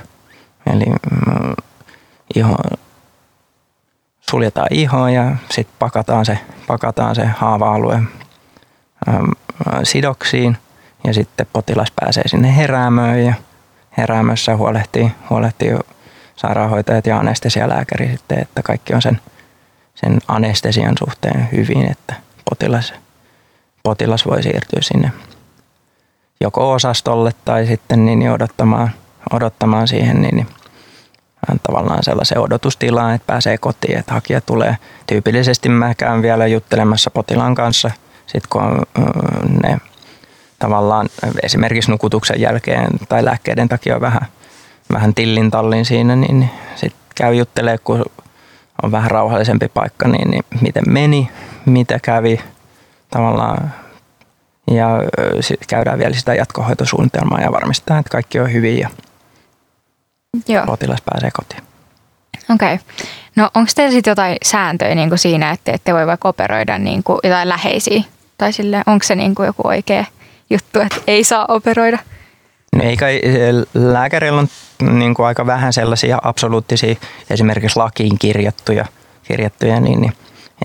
Eli 0.74 0.86
mm, 0.86 1.54
iho, 2.36 2.56
suljetaan 4.30 4.68
ihoa 4.72 5.10
ja 5.10 5.36
sitten 5.52 5.76
pakataan 5.80 6.26
se, 6.26 6.40
pakataan 6.68 7.16
se 7.16 7.26
haava-alue 7.26 8.00
sidoksiin 9.84 10.58
ja 11.04 11.14
sitten 11.14 11.48
potilas 11.54 11.92
pääsee 11.96 12.28
sinne 12.28 12.56
heräämöön 12.56 13.26
ja 13.26 13.34
heräämössä 13.98 14.56
huolehtii, 14.58 15.12
huolehtii 15.30 15.76
sairaanhoitajat 16.36 17.06
ja 17.06 17.18
anestesialääkäri 17.18 18.08
sitten, 18.12 18.40
että 18.40 18.62
kaikki 18.62 18.94
on 18.94 19.02
sen, 19.02 19.22
sen 19.96 20.20
anestesian 20.28 20.96
suhteen 21.00 21.50
hyvin, 21.52 21.92
että 21.92 22.16
potilas, 22.50 22.94
potilas 23.84 24.26
voi 24.26 24.44
siirtyä 24.44 24.82
sinne 24.82 25.12
joko 26.44 26.72
osastolle 26.72 27.32
tai 27.46 27.66
sitten 27.66 28.06
niin 28.06 28.32
odottamaan, 28.32 28.90
odottamaan 29.32 29.88
siihen 29.88 30.22
niin, 30.22 30.36
niin 30.36 30.48
tavallaan 31.64 32.04
sellaisen 32.04 32.40
odotustilaan, 32.40 33.16
että 33.16 33.28
pääsee 33.28 33.58
kotiin, 33.58 33.98
että 33.98 34.14
hakija 34.14 34.42
tulee. 34.42 34.78
Tyypillisesti 35.08 35.70
mä 35.70 35.96
käyn 35.96 36.22
vielä 36.22 36.48
juttelemassa 36.48 37.12
potilaan 37.12 37.56
kanssa, 37.56 37.92
sit 38.28 38.48
kun 38.48 38.62
on 38.62 38.82
ne 39.64 39.78
tavallaan 40.60 41.10
esimerkiksi 41.44 41.92
nukutuksen 41.92 42.42
jälkeen 42.42 42.88
tai 43.10 43.26
lääkkeiden 43.26 43.70
takia 43.70 44.02
vähän, 44.02 44.28
vähän 44.94 45.14
tillin 45.14 45.52
tallin 45.52 45.86
siinä, 45.86 46.16
niin 46.16 46.50
sitten 46.76 47.02
käy 47.16 47.34
juttelee, 47.36 47.78
kun 47.78 48.06
on 48.84 48.92
vähän 48.92 49.12
rauhallisempi 49.12 49.68
paikka, 49.68 50.08
niin, 50.08 50.32
niin 50.32 50.44
miten 50.62 50.84
meni, 50.88 51.30
mitä 51.66 52.00
kävi 52.00 52.40
tavallaan 53.10 53.74
ja 54.72 54.88
sitten 55.42 55.68
käydään 55.68 56.00
vielä 56.00 56.14
sitä 56.14 56.36
jatkohoitosuunnitelmaa 56.36 57.42
ja 57.42 57.52
varmistetaan, 57.52 58.00
että 58.00 58.10
kaikki 58.10 58.40
on 58.40 58.54
hyvin 58.54 58.80
ja 58.80 58.90
Joo. 60.48 60.66
potilas 60.66 61.02
pääsee 61.02 61.32
kotiin. 61.34 61.64
Okei. 62.54 62.74
Okay. 62.74 62.86
No 63.36 63.50
onko 63.56 63.72
teillä 63.76 63.92
sitten 63.92 64.12
jotain 64.12 64.38
sääntöjä 64.44 64.96
niin 64.96 65.10
kuin 65.10 65.20
siinä, 65.20 65.52
että 65.52 65.72
ette 65.72 65.94
voi 65.94 66.08
vaikka 66.08 66.30
operoida 66.30 66.78
niin 66.78 67.04
kuin 67.04 67.20
jotain 67.24 67.50
läheisiä? 67.50 68.04
Tai 68.38 68.54
sille, 68.54 68.84
onko 68.86 69.04
se 69.04 69.16
niin 69.16 69.36
kuin 69.36 69.48
joku 69.48 69.68
oikea 69.68 70.06
juttu, 70.50 70.80
että 70.80 71.02
ei 71.08 71.24
saa 71.24 71.46
operoida? 71.48 72.00
No 72.76 72.84
ei 72.84 72.98
kai, 72.98 73.22
lääkärillä 73.74 74.40
on 74.40 74.48
niin 75.00 75.14
kuin 75.14 75.26
aika 75.26 75.46
vähän 75.46 75.74
sellaisia 75.74 76.20
absoluuttisia 76.24 76.96
esimerkiksi 77.30 77.80
lakiin 77.80 78.20
kirjattuja, 78.20 78.86
kirjattuja 79.24 79.80
niin, 79.80 80.02
niin, 80.02 80.14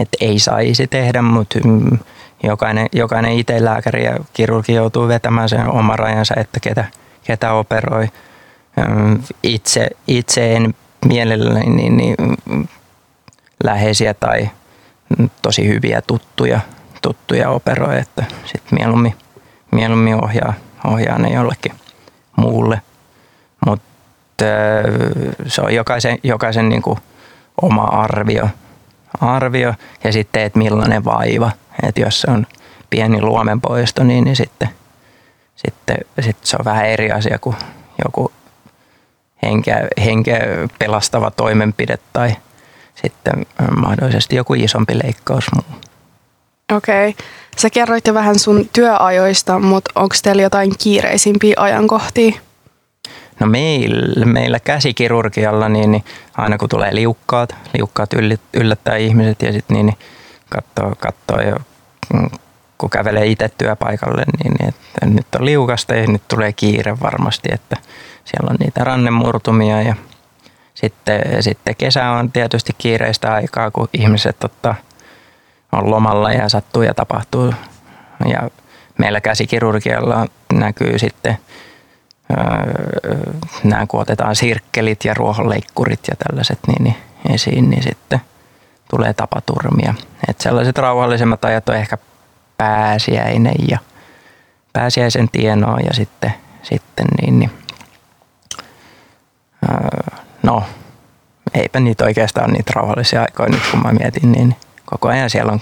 että 0.01 0.17
ei 0.21 0.39
saisi 0.39 0.87
tehdä, 0.87 1.23
mutta 1.23 1.59
mm, 1.65 1.99
jokainen, 2.43 2.87
jokainen 2.93 3.33
itse 3.33 3.65
lääkäri 3.65 4.05
ja 4.05 4.17
kirurgi 4.33 4.75
joutuu 4.75 5.09
vetämään 5.09 5.49
sen 5.49 5.71
oman 5.71 5.99
rajansa, 5.99 6.35
että 6.37 6.61
ketä, 6.61 6.85
ketä 7.25 7.53
operoi. 7.53 8.09
Itse, 9.43 9.91
itse 10.07 10.57
en 10.57 10.75
mielelläni 11.05 11.71
niin, 11.71 11.97
niin, 11.97 12.17
läheisiä 13.65 14.15
tai 14.15 14.51
tosi 15.43 15.69
hyviä 15.69 16.03
tuttuja, 16.07 16.61
tuttuja 17.03 17.51
operoi, 17.51 17.99
että 17.99 18.25
sitten 18.45 18.79
mieluummin, 18.79 19.15
mieluummin 19.71 20.25
ohjaa, 20.25 20.55
ohjaa 20.85 21.19
ne 21.19 21.29
jollekin 21.29 21.73
muulle. 22.37 22.83
Mutta 23.67 24.45
se 25.47 25.61
on 25.63 25.75
jokaisen, 25.75 26.19
jokaisen 26.23 26.69
niin 26.69 26.83
kuin 26.83 26.99
oma 27.63 27.83
arvio, 27.83 28.49
arvio 29.21 29.75
ja 30.05 30.13
sitten, 30.13 30.43
että 30.43 30.59
millainen 30.59 31.05
vaiva– 31.05 31.51
että 31.83 32.01
jos 32.01 32.25
on 32.29 32.47
pieni 32.91 33.23
luomenpoisto, 33.23 34.05
niin, 34.05 34.25
niin 34.25 34.37
sitten, 34.37 34.69
sitten, 35.57 35.97
sitten 36.21 36.47
se 36.47 36.57
on 36.59 36.65
vähän 36.65 36.87
eri 36.87 37.13
asia 37.13 37.39
kuin 37.39 37.57
joku 38.05 38.33
henkeä, 39.43 39.89
henkeä 40.05 40.41
pelastava 40.79 41.31
toimenpide 41.31 41.99
tai 42.13 42.37
sitten 42.95 43.47
mahdollisesti 43.77 44.37
joku 44.37 44.55
isompi 44.55 44.99
leikkaus 45.05 45.45
muu. 45.55 45.81
Okei. 46.77 47.09
Okay. 47.09 47.25
Sä 47.57 47.71
kerroit 47.71 48.07
jo 48.07 48.15
vähän 48.15 48.39
sun 48.39 48.69
työajoista, 48.73 49.59
mutta 49.59 49.91
onko 49.95 50.15
teillä 50.23 50.43
jotain 50.43 50.71
kiireisimpiä 50.79 51.55
ajankohtia? 51.57 52.33
No 53.41 53.47
meillä, 53.47 54.25
meillä 54.25 54.61
käsikirurgialla, 54.61 55.69
niin, 55.69 55.91
niin 55.91 56.05
aina 56.37 56.59
kun 56.59 56.69
tulee 56.69 56.95
liukkaat, 56.95 57.57
liukkaat 57.79 58.11
yllättää 58.55 58.97
ihmiset 58.97 59.43
ja 59.43 59.53
sitten 59.53 59.75
niin, 59.75 59.87
niin 59.87 59.99
katsoo, 60.49 60.95
katsoo 60.99 61.41
jo, 61.41 61.57
kun 62.79 62.91
kävelee 62.91 63.27
itse 63.27 63.49
työpaikalle, 63.59 64.25
niin, 64.45 64.55
niin 64.61 64.69
että 64.69 65.07
nyt 65.07 65.35
on 65.35 65.45
liukasta 65.45 65.95
ja 65.95 66.07
nyt 66.07 66.23
tulee 66.29 66.53
kiire 66.53 67.01
varmasti, 67.01 67.49
että 67.53 67.77
siellä 68.25 68.51
on 68.51 68.57
niitä 68.61 68.85
rannemurtumia 68.85 69.83
ja 69.83 69.95
sitten, 70.75 71.23
sitten 71.43 71.77
kesä 71.77 72.11
on 72.11 72.33
tietysti 72.33 72.73
kiireistä 72.79 73.33
aikaa, 73.33 73.71
kun 73.71 73.89
ihmiset 73.93 74.45
ottaa, 74.45 74.75
on 75.73 75.91
lomalla 75.91 76.33
ja 76.33 76.49
sattuu 76.49 76.83
ja 76.83 76.95
tapahtuu. 76.95 77.55
Ja 78.27 78.51
meillä 78.99 79.21
käsikirurgialla 79.21 80.27
näkyy 80.53 80.99
sitten 80.99 81.39
nämä 83.65 83.87
kun 83.87 84.01
otetaan 84.01 84.37
sirkkelit 84.37 85.05
ja 85.05 85.15
ruohonleikkurit 85.15 86.01
ja 86.09 86.17
tällaiset 86.17 86.59
niin, 86.67 86.85
niin 86.85 86.97
esiin, 87.35 87.71
niin 87.71 87.83
sitten– 87.83 88.21
tulee 88.91 89.15
tapaturmia. 89.15 89.95
Et 90.29 90.41
sellaiset 90.41 90.79
rauhallisemmat 90.79 91.45
ajat 91.45 91.69
on 91.69 91.77
ehkä 91.77 91.99
pääsiäinen 92.57 93.69
ja 93.69 93.79
pääsiäisen 94.73 95.29
tienoa 95.29 95.81
ja 95.81 95.95
sitten, 95.95 96.35
sitten 96.63 97.07
niin, 97.21 97.39
niin 97.39 97.51
öö, 99.71 100.19
no 100.43 100.63
eipä 101.55 101.81
niitä 101.81 102.05
oikeastaan 102.05 102.53
niitä 102.53 102.73
rauhallisia 102.75 103.21
aikoja 103.21 103.49
nyt 103.49 103.63
kun 103.71 103.83
mä 103.83 103.93
mietin, 103.93 104.33
niin 104.33 104.57
koko 104.85 105.09
ajan 105.09 105.31
siellä 105.31 105.53
on 105.53 105.61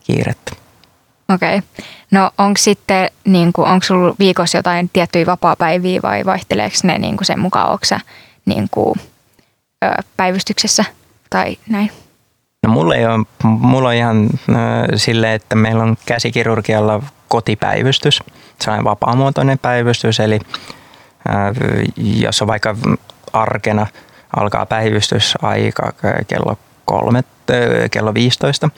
kiirettä. 0.00 0.52
Okei. 1.28 1.58
Okay. 1.58 1.68
No 2.10 2.30
onko 2.38 2.58
sitten, 2.58 3.10
niin 3.24 3.52
kuin, 3.52 3.68
onko 3.68 3.84
sulla 3.84 4.14
viikossa 4.18 4.58
jotain 4.58 4.90
tiettyjä 4.92 5.26
vapaa-päiviä 5.26 6.00
vai 6.02 6.24
vaihteleeko 6.24 6.76
ne 6.82 6.98
niin 6.98 7.16
kuin 7.16 7.26
sen 7.26 7.40
mukaan, 7.40 7.70
onko 7.70 7.84
sä 7.84 8.00
niin 8.46 8.68
kuin, 8.70 9.00
ö, 9.84 10.02
päivystyksessä 10.16 10.84
tai 11.30 11.56
näin? 11.68 11.90
No 12.64 12.70
mulla, 12.70 12.94
ei 12.94 13.06
ole, 13.06 13.24
mulla 13.42 13.88
on 13.88 13.94
ihan 13.94 14.28
äh, 14.48 14.56
sille, 14.96 15.34
että 15.34 15.56
meillä 15.56 15.82
on 15.82 15.96
käsikirurgialla 16.06 17.02
kotipäivystys. 17.28 18.22
Se 18.60 18.70
on 18.70 18.84
vapaamuotoinen 18.84 19.58
päivystys, 19.58 20.20
eli 20.20 20.40
äh, 21.28 21.54
jos 21.96 22.42
on 22.42 22.48
vaikka 22.48 22.76
arkena 23.32 23.86
alkaa 24.36 24.66
päivystysaika 24.66 25.92
kello 26.26 26.58
kolme, 26.84 27.18
äh, 27.50 27.90
kello 27.90 28.14
15, 28.14 28.70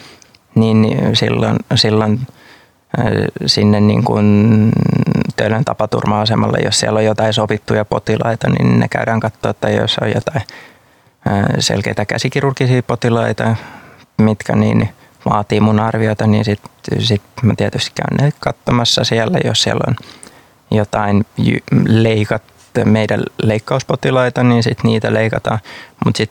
niin 0.54 0.98
silloin, 1.16 1.56
silloin 1.74 2.26
sinne 3.46 3.80
niin 3.80 4.04
kuin 4.04 4.70
Töölön 5.36 5.64
tapaturma-asemalle, 5.64 6.58
jos 6.64 6.80
siellä 6.80 6.98
on 6.98 7.04
jotain 7.04 7.32
sopittuja 7.32 7.84
potilaita, 7.84 8.48
niin 8.50 8.80
ne 8.80 8.88
käydään 8.88 9.20
katsoa, 9.20 9.50
että 9.50 9.70
jos 9.70 9.98
on 10.02 10.10
jotain 10.14 10.42
selkeitä 11.58 12.04
käsikirurgisia 12.04 12.82
potilaita, 12.82 13.56
mitkä 14.18 14.56
niin 14.56 14.88
vaatii 15.30 15.60
mun 15.60 15.80
arviota, 15.80 16.26
niin 16.26 16.44
sitten 16.44 16.70
sit 16.98 17.22
mä 17.42 17.54
tietysti 17.56 17.90
käyn 17.94 18.26
ne 18.26 18.32
katsomassa 18.40 19.04
siellä, 19.04 19.38
jos 19.44 19.62
siellä 19.62 19.80
on 19.88 19.96
jotain 20.70 21.26
leikat, 21.88 22.42
meidän 22.84 23.22
leikkauspotilaita, 23.42 24.42
niin 24.42 24.62
sitten 24.62 24.88
niitä 24.88 25.14
leikataan. 25.14 25.58
Mutta 26.04 26.18
sit, 26.18 26.30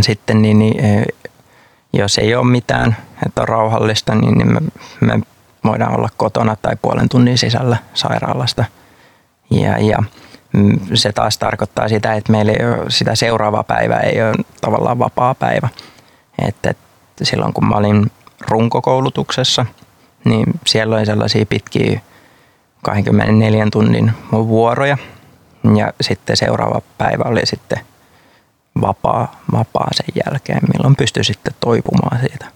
sitten 0.00 0.42
niin, 0.42 0.58
niin, 0.58 1.06
jos 1.92 2.18
ei 2.18 2.34
ole 2.34 2.46
mitään, 2.46 2.96
että 3.26 3.40
on 3.42 3.48
rauhallista, 3.48 4.14
niin, 4.14 4.38
niin 4.38 4.52
me, 4.52 4.60
me 5.00 5.20
voidaan 5.66 5.96
olla 5.96 6.08
kotona 6.16 6.56
tai 6.56 6.76
puolen 6.82 7.08
tunnin 7.08 7.38
sisällä 7.38 7.76
sairaalasta. 7.94 8.64
Ja, 9.50 9.78
ja 9.78 9.98
Mm, 10.54 10.80
se 10.94 11.12
taas 11.12 11.38
tarkoittaa 11.38 11.88
sitä, 11.88 12.14
että 12.14 12.32
meillä 12.32 12.52
ei 12.52 12.66
ole, 12.66 12.90
sitä 12.90 13.14
seuraavaa 13.14 13.64
päivää 13.64 14.00
ei 14.00 14.22
ole 14.22 14.34
tavallaan 14.60 14.98
vapaa 14.98 15.34
päivä. 15.34 15.68
Että, 16.48 16.70
että 16.70 17.24
silloin 17.24 17.52
kun 17.52 17.68
mä 17.68 17.76
olin 17.76 18.10
runkokoulutuksessa, 18.40 19.66
niin 20.24 20.46
siellä 20.66 20.96
oli 20.96 21.06
sellaisia 21.06 21.46
pitkiä 21.46 22.00
24 22.82 23.66
tunnin 23.72 24.12
vuoroja. 24.32 24.98
Ja 25.76 25.92
sitten 26.00 26.36
seuraava 26.36 26.82
päivä 26.98 27.24
oli 27.26 27.46
sitten 27.46 27.78
vapaa, 28.80 29.40
vapaa 29.52 29.88
sen 29.92 30.22
jälkeen, 30.26 30.60
milloin 30.72 30.96
pystyi 30.96 31.24
sitten 31.24 31.54
toipumaan 31.60 32.20
siitä 32.20 32.46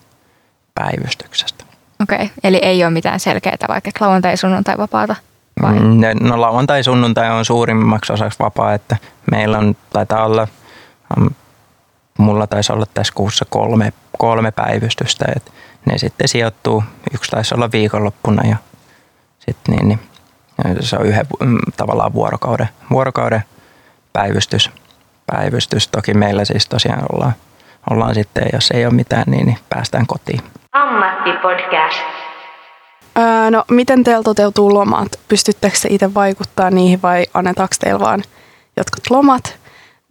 päivystyksestä. 0.74 1.67
Okei, 2.02 2.16
okay. 2.16 2.28
eli 2.44 2.56
ei 2.56 2.84
ole 2.84 2.90
mitään 2.90 3.20
selkeää 3.20 3.56
vaikka 3.68 3.90
lauantai, 4.00 4.36
sunnuntai 4.36 4.78
vapaata? 4.78 5.16
Vai? 5.62 5.80
Mm, 5.80 6.00
no 6.20 6.40
lauantai, 6.40 6.84
sunnuntai 6.84 7.30
on 7.30 7.44
suurimmaksi 7.44 8.12
osaksi 8.12 8.38
vapaa, 8.38 8.74
että 8.74 8.96
meillä 9.30 9.58
on, 9.58 9.76
taitaa 9.90 10.24
olla, 10.24 10.48
mulla 12.18 12.46
taisi 12.46 12.72
olla 12.72 12.86
tässä 12.94 13.12
kuussa 13.16 13.44
kolme, 13.50 13.92
kolme 14.18 14.50
päivystystä, 14.50 15.24
että 15.36 15.50
ne 15.86 15.98
sitten 15.98 16.28
sijoittuu, 16.28 16.84
yksi 17.14 17.30
taisi 17.30 17.54
olla 17.54 17.72
viikonloppuna 17.72 18.48
ja 18.48 18.56
sitten 19.38 19.76
niin, 19.76 19.88
niin 19.88 20.00
se 20.80 20.96
on 20.96 21.06
yhden 21.06 21.26
mm, 21.40 21.58
tavallaan 21.76 22.12
vuorokauden, 22.12 22.68
vuorokauden 22.90 23.42
päivystys. 24.12 24.70
päivystys. 25.26 25.88
Toki 25.88 26.14
meillä 26.14 26.44
siis 26.44 26.66
tosiaan 26.66 27.06
ollaan, 27.12 27.32
ollaan 27.90 28.14
sitten, 28.14 28.48
jos 28.52 28.70
ei 28.70 28.86
ole 28.86 28.94
mitään, 28.94 29.24
niin, 29.26 29.46
niin 29.46 29.58
päästään 29.68 30.06
kotiin. 30.06 30.40
Ammattipodcast. 30.82 32.02
Öö, 33.18 33.50
no, 33.50 33.64
miten 33.70 34.04
teillä 34.04 34.22
toteutuu 34.22 34.74
lomat? 34.74 35.08
Pystyttekö 35.28 35.76
te 35.82 35.88
itse 35.90 36.14
vaikuttaa 36.14 36.70
niihin 36.70 37.02
vai 37.02 37.26
annetaanko 37.34 37.74
teillä 37.80 38.00
vaan 38.00 38.22
jotkut 38.76 39.10
lomat 39.10 39.56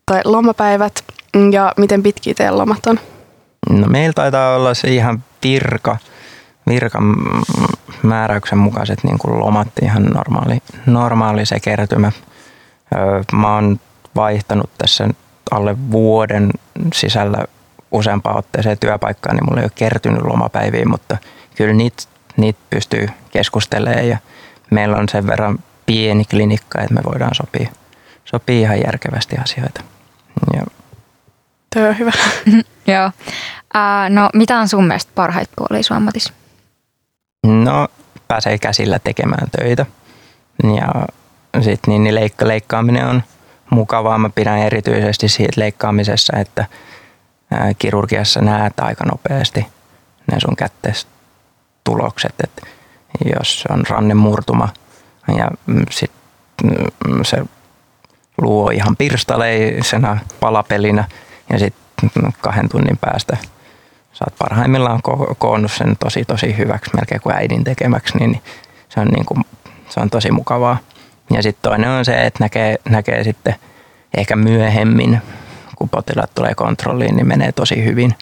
tai 0.05 0.21
lomapäivät 0.25 1.03
ja 1.51 1.73
miten 1.77 2.03
pitkiä 2.03 2.33
teidän 2.33 2.57
lomat 2.57 2.85
on? 2.87 2.99
No 3.69 3.87
meillä 3.87 4.13
taitaa 4.13 4.55
olla 4.55 4.73
se 4.73 4.87
ihan 4.87 5.23
virka, 5.43 5.97
virkan 6.67 7.15
määräyksen 8.03 8.57
mukaiset 8.57 9.03
niin 9.03 9.17
kuin 9.17 9.39
lomat, 9.39 9.67
ihan 9.81 10.03
normaali, 10.03 10.57
normaali 10.85 11.45
se 11.45 11.59
kertymä. 11.59 12.11
Mä 13.33 13.53
oon 13.53 13.79
vaihtanut 14.15 14.69
tässä 14.77 15.09
alle 15.51 15.75
vuoden 15.91 16.51
sisällä 16.93 17.45
useampaan 17.91 18.37
otteeseen 18.37 18.77
työpaikkaan, 18.79 19.35
niin 19.35 19.45
mulla 19.45 19.61
ei 19.61 19.65
ole 19.65 19.71
kertynyt 19.75 20.21
lomapäiviä, 20.21 20.85
mutta 20.85 21.17
kyllä 21.55 21.73
niitä, 21.73 22.03
niitä 22.37 22.59
pystyy 22.69 23.07
keskustelemaan 23.31 24.07
ja 24.07 24.17
meillä 24.71 24.97
on 24.97 25.09
sen 25.09 25.27
verran 25.27 25.59
pieni 25.85 26.25
klinikka, 26.25 26.81
että 26.81 26.93
me 26.93 27.01
voidaan 27.05 27.35
sopia, 27.35 27.69
sopia 28.25 28.59
ihan 28.59 28.81
järkevästi 28.85 29.35
asioita. 29.37 29.81
Ja. 30.53 30.61
Tuo 31.75 31.87
on 31.87 31.99
hyvä. 31.99 32.11
Joo. 32.93 33.11
Uh, 33.75 34.09
no 34.09 34.29
mitä 34.33 34.59
on 34.59 34.67
sun 34.67 34.87
mielestä 34.87 35.11
parhaita 35.15 35.53
puolia 35.55 35.83
sun 35.83 35.97
ammatissa? 35.97 36.33
No 37.47 37.87
pääsee 38.27 38.57
käsillä 38.57 38.99
tekemään 38.99 39.47
töitä 39.51 39.85
ja 40.63 40.91
sitten 41.61 41.91
niin, 41.91 42.03
niin 42.03 42.15
leikka, 42.15 42.47
leikkaaminen 42.47 43.07
on 43.07 43.23
mukavaa. 43.69 44.17
Mä 44.17 44.29
pidän 44.29 44.59
erityisesti 44.59 45.27
siitä 45.29 45.61
leikkaamisessa, 45.61 46.37
että 46.37 46.65
kirurgiassa 47.79 48.41
näet 48.41 48.79
aika 48.79 49.05
nopeasti 49.05 49.67
ne 50.31 50.39
sun 50.39 50.55
kätteessä 50.55 51.07
tulokset, 51.83 52.33
että 52.43 52.61
jos 53.35 53.63
on 53.69 53.83
rannemurtuma 53.89 54.69
ja 55.37 55.51
sit 55.91 56.11
mm, 56.63 57.23
se 57.23 57.43
luo 58.41 58.69
ihan 58.69 58.95
pirstaleisena 58.95 60.19
palapelinä 60.39 61.03
ja 61.49 61.59
sitten 61.59 62.33
kahden 62.41 62.69
tunnin 62.69 62.97
päästä 62.97 63.37
sä 64.17 64.25
oot 64.27 64.35
parhaimmillaan 64.39 64.99
ko- 65.07 65.35
koonnut 65.37 65.71
sen 65.71 65.95
tosi 65.99 66.25
tosi 66.25 66.57
hyväksi, 66.57 66.91
melkein 66.95 67.21
kuin 67.21 67.35
äidin 67.35 67.63
tekemäksi, 67.63 68.17
niin 68.17 68.41
se 68.89 68.99
on, 68.99 69.07
niin 69.07 69.25
kuin, 69.25 69.45
se 69.89 69.99
on 69.99 70.09
tosi 70.09 70.31
mukavaa. 70.31 70.77
Ja 71.33 71.43
sitten 71.43 71.61
toinen 71.61 71.89
on 71.89 72.05
se, 72.05 72.25
että 72.25 72.43
näkee, 72.43 72.75
näkee 72.89 73.23
sitten 73.23 73.55
ehkä 74.17 74.35
myöhemmin, 74.35 75.21
kun 75.77 75.89
potilaat 75.89 76.35
tulee 76.35 76.55
kontrolliin, 76.55 77.15
niin 77.15 77.27
menee 77.27 77.51
tosi 77.51 77.85
hyvin. 77.85 78.15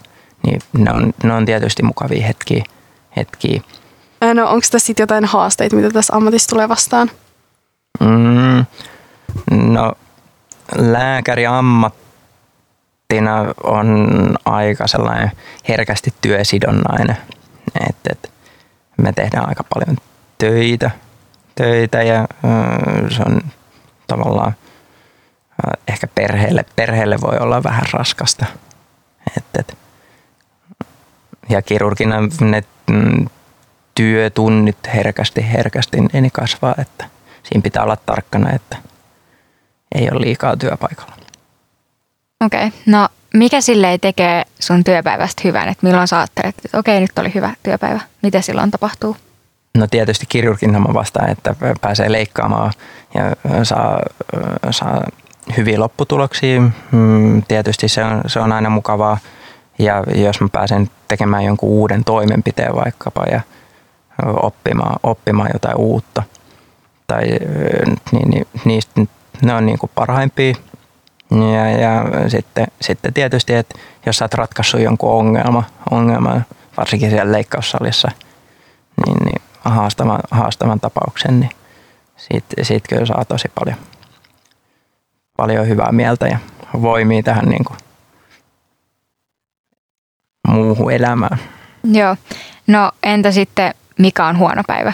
Niin 0.46 0.60
ne 0.78 0.92
on, 0.92 1.12
ne 1.24 1.32
on 1.32 1.46
tietysti 1.46 1.82
mukavia 1.82 2.26
hetkiä. 2.26 2.64
hetkiä. 3.16 3.60
No, 4.34 4.48
onko 4.48 4.66
tässä 4.70 4.86
sitten 4.86 5.02
jotain 5.02 5.24
haasteita, 5.24 5.76
mitä 5.76 5.90
tässä 5.90 6.16
ammatissa 6.16 6.48
tulee 6.48 6.68
vastaan? 6.68 7.10
Mm, 8.00 8.64
no, 9.50 9.92
lääkäri 10.76 11.46
ammattina 11.46 11.94
on 13.64 14.08
aika 14.44 14.86
sellainen 14.86 15.30
herkästi 15.68 16.14
työsidonnainen. 16.20 17.16
Et, 17.88 17.96
et 18.10 18.30
me 18.96 19.12
tehdään 19.12 19.48
aika 19.48 19.64
paljon 19.74 19.96
töitä, 20.38 20.90
töitä 21.54 22.02
ja 22.02 22.28
se 23.16 23.22
on 23.26 23.40
tavallaan 24.06 24.54
ehkä 25.88 26.06
perheelle, 26.06 26.64
perheelle 26.76 27.20
voi 27.20 27.38
olla 27.38 27.62
vähän 27.62 27.86
raskasta. 27.92 28.46
Et, 29.36 29.44
et, 29.58 29.78
ja 31.48 31.62
kirurgina 31.62 32.16
ne 32.40 32.62
mm, 32.90 33.26
työtunnit 33.94 34.78
herkästi, 34.94 35.52
herkästi 35.52 36.00
niin 36.00 36.30
kasvaa, 36.32 36.74
että 36.78 37.04
siinä 37.42 37.62
pitää 37.62 37.82
olla 37.82 37.96
tarkkana, 37.96 38.52
että 38.52 38.76
ei 39.94 40.08
ole 40.10 40.20
liikaa 40.20 40.56
työpaikalla. 40.56 41.12
Okei, 42.44 42.66
okay. 42.66 42.80
no 42.86 43.08
mikä 43.34 43.60
sille 43.60 43.98
tekee 43.98 44.42
sun 44.58 44.84
työpäivästä 44.84 45.42
hyvän, 45.44 45.68
että 45.68 45.86
milloin 45.86 46.08
sä 46.08 46.18
ajattelet, 46.18 46.54
että 46.64 46.78
okei 46.78 47.00
nyt 47.00 47.18
oli 47.18 47.34
hyvä 47.34 47.54
työpäivä, 47.62 48.00
mitä 48.22 48.40
silloin 48.40 48.70
tapahtuu? 48.70 49.16
No 49.76 49.86
tietysti 49.86 50.26
kirurgina 50.28 50.78
mä 50.78 50.94
vastaan, 50.94 51.30
että 51.30 51.54
pääsee 51.80 52.12
leikkaamaan 52.12 52.72
ja 53.14 53.22
saa, 53.64 54.00
saa 54.70 55.02
hyviä 55.56 55.80
lopputuloksia. 55.80 56.60
Mm, 56.92 57.42
tietysti 57.48 57.88
se 57.88 58.04
on, 58.04 58.20
se 58.26 58.40
on 58.40 58.52
aina 58.52 58.70
mukavaa 58.70 59.18
ja 59.78 60.04
jos 60.14 60.40
mä 60.40 60.48
pääsen 60.52 60.90
tekemään 61.08 61.44
jonkun 61.44 61.68
uuden 61.68 62.04
toimenpiteen 62.04 62.74
vaikkapa 62.74 63.24
ja 63.30 63.40
oppimaan, 64.22 64.96
oppimaan 65.02 65.50
jotain 65.52 65.76
uutta, 65.76 66.22
tai 67.06 67.24
niin, 68.12 68.30
niin, 68.30 68.46
niistä 68.64 69.00
ne 69.42 69.54
on 69.54 69.66
niin 69.66 69.78
kuin 69.78 69.90
parhaimpia. 69.94 70.54
Ja, 71.30 71.70
ja 71.70 72.04
sitten, 72.28 72.66
sitten 72.80 73.14
tietysti, 73.14 73.54
että 73.54 73.78
jos 74.06 74.16
sä 74.16 74.24
oot 74.24 74.34
ratkaissut 74.34 74.80
jonkun 74.80 75.10
ongelma, 75.10 75.64
ongelma 75.90 76.40
varsinkin 76.76 77.10
siellä 77.10 77.32
leikkaussalissa, 77.32 78.10
niin, 79.06 79.18
niin 79.24 79.42
haastavan, 79.60 80.20
haastavan 80.30 80.80
tapauksen, 80.80 81.40
niin 81.40 81.50
siitä, 82.16 82.46
siitä 82.62 82.88
kyllä 82.88 83.06
saa 83.06 83.24
tosi 83.24 83.48
paljon, 83.54 83.76
paljon 85.36 85.68
hyvää 85.68 85.92
mieltä 85.92 86.26
ja 86.26 86.38
voimia 86.82 87.22
tähän 87.22 87.44
niin 87.44 87.64
kuin 87.64 87.76
muuhun 90.48 90.92
elämään. 90.92 91.38
Joo. 91.92 92.16
No 92.66 92.92
entä 93.02 93.30
sitten, 93.30 93.74
mikä 93.98 94.26
on 94.26 94.38
huono 94.38 94.62
päivä? 94.66 94.92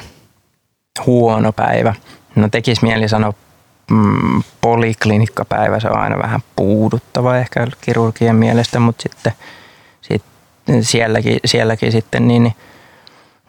Huono 1.07 1.53
päivä. 1.53 1.95
No 2.37 2.49
tekisi 2.49 2.85
mieli 2.85 3.09
sanoa 3.09 3.33
mm, 3.91 4.43
poliklinikkapäivä, 4.61 5.81
se 5.81 5.89
on 5.89 5.99
aina 5.99 6.19
vähän 6.19 6.41
puuduttava 6.57 7.37
ehkä 7.37 7.67
kirurgien 7.81 8.37
mielestä, 8.37 8.81
mutta 8.81 9.03
sitten 9.03 9.33
sit, 10.01 10.23
sielläkin, 10.81 11.39
sielläkin 11.45 11.93
sitten 11.93 12.29
niin, 12.29 12.43
niin 12.43 12.55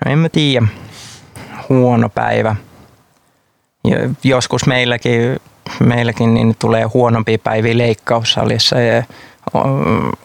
no 0.05 0.11
en 0.11 0.19
mä 0.19 0.29
tiedä, 0.29 0.67
huono 1.69 2.09
päivä. 2.09 2.55
Joskus 4.23 4.65
meilläkin, 4.65 5.39
meilläkin 5.85 6.33
niin 6.33 6.55
tulee 6.59 6.83
huonompia 6.83 7.37
päiviä 7.37 7.77
leikkaussalissa 7.77 8.79
ja 8.79 9.03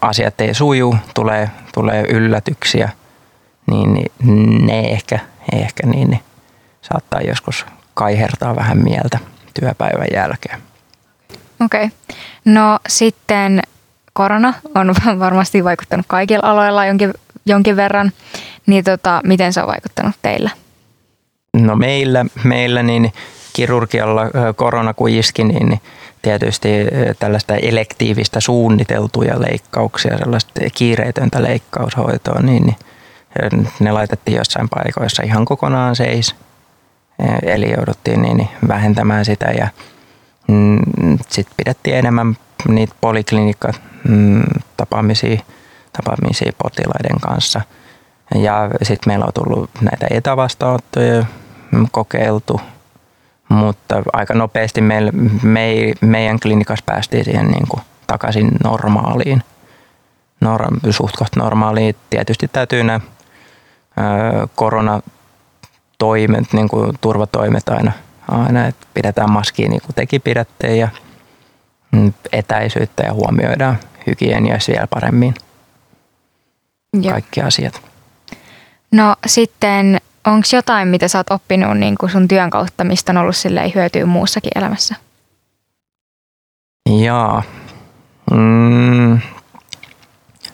asiat 0.01 0.41
ei 0.41 0.53
suju, 0.53 0.95
tulee, 1.15 1.49
tulee 1.73 2.05
yllätyksiä, 2.09 2.89
niin, 3.67 3.93
niin 3.93 4.67
ne 4.67 4.79
ehkä, 4.79 5.19
ehkä 5.53 5.87
niin, 5.87 6.09
niin 6.09 6.21
saattaa 6.81 7.21
joskus 7.21 7.65
kaihertaa 7.93 8.55
vähän 8.55 8.77
mieltä 8.77 9.19
työpäivän 9.59 10.07
jälkeen. 10.13 10.59
Okei. 11.65 11.85
Okay. 11.85 11.97
No 12.45 12.79
sitten 12.87 13.61
korona 14.13 14.53
on 14.75 14.95
varmasti 15.19 15.63
vaikuttanut 15.63 16.05
kaikilla 16.09 16.49
aloilla 16.49 16.85
jonkin, 16.85 17.13
jonkin 17.45 17.75
verran. 17.75 18.11
Niin 18.65 18.83
tota, 18.83 19.21
miten 19.23 19.53
se 19.53 19.61
on 19.61 19.67
vaikuttanut 19.67 20.15
teillä? 20.21 20.49
No 21.53 21.75
meillä, 21.75 22.25
meillä 22.43 22.83
niin 22.83 23.13
kirurgialla 23.59 24.21
korona 24.55 24.93
kun 24.93 25.09
iski, 25.09 25.43
niin 25.43 25.81
tietysti 26.21 26.69
tällaista 27.19 27.55
elektiivistä 27.55 28.39
suunniteltuja 28.39 29.41
leikkauksia, 29.41 30.17
sellaista 30.17 30.51
kiireetöntä 30.75 31.43
leikkaushoitoa, 31.43 32.41
niin, 32.41 32.65
niin 33.51 33.67
ne 33.79 33.91
laitettiin 33.91 34.37
jossain 34.37 34.69
paikoissa 34.69 35.23
ihan 35.23 35.45
kokonaan 35.45 35.95
seis. 35.95 36.35
Eli 37.43 37.71
jouduttiin 37.71 38.21
niin 38.21 38.47
vähentämään 38.67 39.25
sitä 39.25 39.45
ja 39.45 39.67
mm, 40.47 40.79
sitten 41.29 41.53
pidettiin 41.57 41.95
enemmän 41.95 42.37
niitä 42.67 42.95
poliklinikka 43.01 43.73
mm, 44.07 44.43
tapaamisia, 44.77 45.39
tapaamisia 45.93 46.51
potilaiden 46.63 47.19
kanssa. 47.21 47.61
Ja 48.35 48.69
sitten 48.83 49.11
meillä 49.11 49.25
on 49.25 49.33
tullut 49.33 49.69
näitä 49.81 50.07
etävastaanottoja 50.11 51.25
kokeiltu, 51.91 52.61
mutta 53.49 54.03
aika 54.13 54.33
nopeasti 54.33 54.81
meillä, 54.81 55.11
me, 55.43 55.93
meidän 56.01 56.39
klinikassa 56.39 56.85
päästiin 56.85 57.25
siihen 57.25 57.47
niin 57.47 57.67
kuin 57.67 57.81
takaisin 58.07 58.51
normaaliin. 58.63 59.43
Norm, 60.41 60.79
suht 60.89 61.35
normaaliin. 61.35 61.95
Tietysti 62.09 62.47
täytyy 62.47 62.83
nämä 62.83 62.99
koronatoimet, 64.55 66.53
niin 66.53 66.67
kuin 66.67 66.97
turvatoimet 67.01 67.69
aina, 67.69 67.91
aina 68.27 68.67
että 68.67 68.87
pidetään 68.93 69.31
maskia 69.31 69.69
niin 69.69 69.81
kuin 69.81 69.95
teki 69.95 70.19
pidätte 70.19 70.75
ja 70.75 70.87
etäisyyttä 72.31 73.03
ja 73.03 73.13
huomioidaan 73.13 73.77
hygieniassa 74.07 74.71
vielä 74.71 74.87
paremmin. 74.87 75.33
Joo. 76.93 77.11
Kaikki 77.11 77.41
asiat. 77.41 77.81
No 78.91 79.15
sitten 79.25 80.01
Onko 80.29 80.47
jotain, 80.53 80.87
mitä 80.87 81.07
sä 81.07 81.17
oot 81.17 81.31
oppinut 81.31 81.77
niin 81.77 81.95
kuin 81.97 82.09
sun 82.09 82.27
työn 82.27 82.49
kautta, 82.49 82.83
mistä 82.83 83.11
on 83.11 83.17
ollut 83.17 83.35
hyötyä 83.75 84.05
muussakin 84.05 84.51
elämässä? 84.55 84.95
Jaa. 86.89 87.43
Mm. 88.31 89.19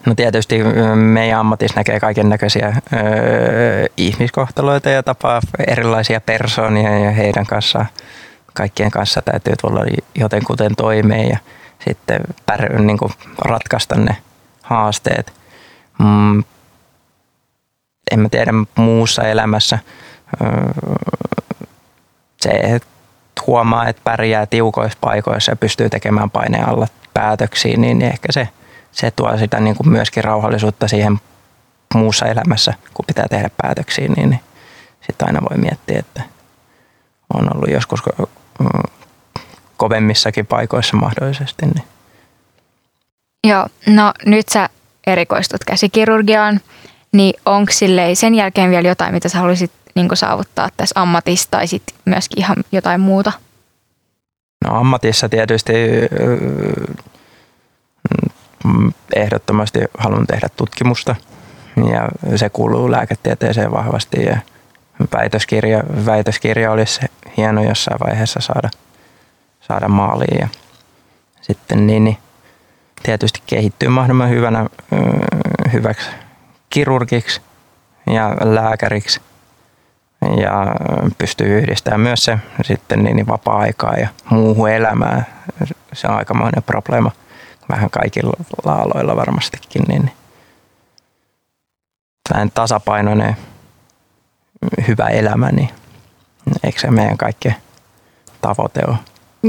No 0.05 0.15
tietysti 0.15 0.59
meidän 0.95 1.39
ammatissa 1.39 1.79
näkee 1.79 1.99
kaiken 1.99 2.29
näköisiä 2.29 2.67
öö, 2.93 3.85
ihmiskohtaloita 3.97 4.89
ja 4.89 5.03
tapaa 5.03 5.41
erilaisia 5.67 6.21
persoonia 6.21 6.99
ja 6.99 7.11
heidän 7.11 7.45
kanssa 7.45 7.85
kaikkien 8.53 8.91
kanssa 8.91 9.21
täytyy 9.21 9.53
tulla 9.61 9.81
jotenkuten 10.15 10.75
toimeen 10.75 11.29
ja 11.29 11.37
sitten 11.87 12.19
pär, 12.45 12.81
niin 12.81 12.97
kuin 12.97 13.11
ratkaista 13.41 13.95
ne 13.95 14.17
haasteet. 14.61 15.33
Mm, 15.99 16.43
en 18.11 18.19
mä 18.19 18.29
tiedä 18.29 18.51
muussa 18.75 19.23
elämässä 19.23 19.79
se, 22.41 22.49
että 22.49 22.87
huomaa, 23.47 23.87
että 23.87 24.01
pärjää 24.03 24.45
tiukoissa 24.45 24.97
paikoissa 25.01 25.51
ja 25.51 25.55
pystyy 25.55 25.89
tekemään 25.89 26.29
paineen 26.29 26.69
alla 26.69 26.87
päätöksiä, 27.13 27.77
niin 27.77 28.01
ehkä 28.01 28.31
se, 28.31 28.49
se 28.91 29.11
tuo 29.11 29.37
sitä 29.37 29.59
niin 29.59 29.75
kuin 29.75 29.89
myöskin 29.89 30.23
rauhallisuutta 30.23 30.87
siihen 30.87 31.19
muussa 31.93 32.25
elämässä, 32.25 32.73
kun 32.93 33.05
pitää 33.05 33.25
tehdä 33.29 33.49
päätöksiä, 33.61 34.07
niin, 34.07 34.29
niin 34.29 34.39
sitten 35.07 35.27
aina 35.27 35.41
voi 35.41 35.57
miettiä, 35.57 35.99
että 35.99 36.23
on 37.33 37.55
ollut 37.55 37.69
joskus 37.69 37.99
kovemmissakin 39.77 40.45
paikoissa 40.45 40.97
mahdollisesti. 40.97 41.65
Niin. 41.65 41.83
Joo, 43.47 43.67
no 43.87 44.13
nyt 44.25 44.49
sä 44.49 44.69
erikoistut 45.07 45.63
käsikirurgiaan, 45.63 46.61
niin 47.17 47.33
onko 47.45 47.71
sen 48.13 48.35
jälkeen 48.35 48.69
vielä 48.69 48.87
jotain, 48.87 49.13
mitä 49.13 49.29
sä 49.29 49.37
haluaisit 49.37 49.71
niin 49.95 50.09
saavuttaa 50.13 50.69
tässä 50.77 51.01
ammatissa 51.01 51.51
tai 51.51 51.67
sitten 51.67 51.95
myöskin 52.05 52.39
ihan 52.39 52.57
jotain 52.71 53.01
muuta? 53.01 53.31
No 54.65 54.79
ammatissa 54.79 55.29
tietysti 55.29 55.73
mm, 58.63 58.93
ehdottomasti 59.15 59.79
haluan 59.97 60.27
tehdä 60.27 60.47
tutkimusta. 60.55 61.15
Ja 61.91 62.09
se 62.37 62.49
kuuluu 62.49 62.91
lääketieteeseen 62.91 63.71
vahvasti 63.71 64.23
ja 64.23 64.37
väitöskirja, 65.13 65.83
väitöskirja 66.05 66.71
olisi 66.71 67.01
hieno 67.37 67.63
jossain 67.63 67.99
vaiheessa 67.99 68.39
saada, 68.39 68.69
saada 69.61 69.87
maaliin. 69.87 70.39
Ja 70.39 70.47
sitten 71.41 71.87
niin, 71.87 72.03
niin 72.03 72.17
tietysti 73.03 73.41
kehittyy 73.45 73.89
mahdollisimman 73.89 74.29
hyvänä, 74.29 74.69
hyväksi 75.73 76.09
kirurgiksi 76.75 77.41
ja 78.07 78.35
lääkäriksi 78.41 79.21
ja 80.41 80.75
pystyy 81.17 81.57
yhdistämään 81.57 82.01
myös 82.01 82.23
se 82.23 82.39
sitten 82.61 83.03
niin 83.03 83.27
vapaa-aikaa 83.27 83.93
ja 83.93 84.07
muuhun 84.29 84.69
elämään. 84.69 85.25
Se 85.93 86.07
on 86.07 86.17
aikamoinen 86.17 86.63
probleema 86.63 87.11
vähän 87.69 87.89
kaikilla 87.89 88.33
aloilla 88.65 89.15
varmastikin. 89.15 89.83
Niin 89.87 90.11
tällainen 92.29 92.51
tasapainoinen 92.53 93.37
hyvä 94.87 95.07
elämä, 95.07 95.49
niin 95.51 95.69
eikö 96.63 96.79
se 96.79 96.91
meidän 96.91 97.17
kaikkien 97.17 97.55
tavoite 98.41 98.81
ole? 98.87 98.97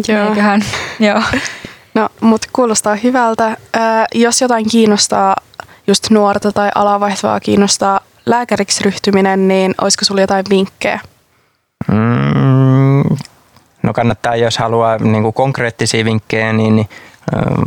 Joo. 0.08 0.28
Eiköhän, 0.28 0.62
joo. 1.00 1.22
No, 1.94 2.08
mutta 2.20 2.48
kuulostaa 2.52 2.94
hyvältä. 2.96 3.46
Äh, 3.46 3.56
jos 4.14 4.40
jotain 4.40 4.70
kiinnostaa, 4.70 5.36
just 5.86 6.10
nuorta 6.10 6.52
tai 6.52 6.70
alavaihtavaa 6.74 7.40
kiinnostaa 7.40 8.00
lääkäriksi 8.26 8.84
ryhtyminen, 8.84 9.48
niin 9.48 9.74
olisiko 9.80 10.04
sinulla 10.04 10.20
jotain 10.20 10.44
vinkkejä? 10.50 11.00
Mm, 11.88 13.16
no 13.82 13.92
kannattaa, 13.92 14.36
jos 14.36 14.58
haluaa 14.58 14.98
niin 14.98 15.22
kuin 15.22 15.34
konkreettisia 15.34 16.04
vinkkejä, 16.04 16.52
niin, 16.52 16.76
niin 16.76 16.88
ähm, 17.36 17.62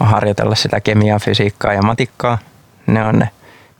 harjoitella 0.00 0.54
sitä 0.54 0.80
kemiaa, 0.80 1.18
fysiikkaa 1.18 1.72
ja 1.72 1.82
matikkaa. 1.82 2.38
Ne 2.86 3.04
on 3.04 3.18
ne, 3.18 3.30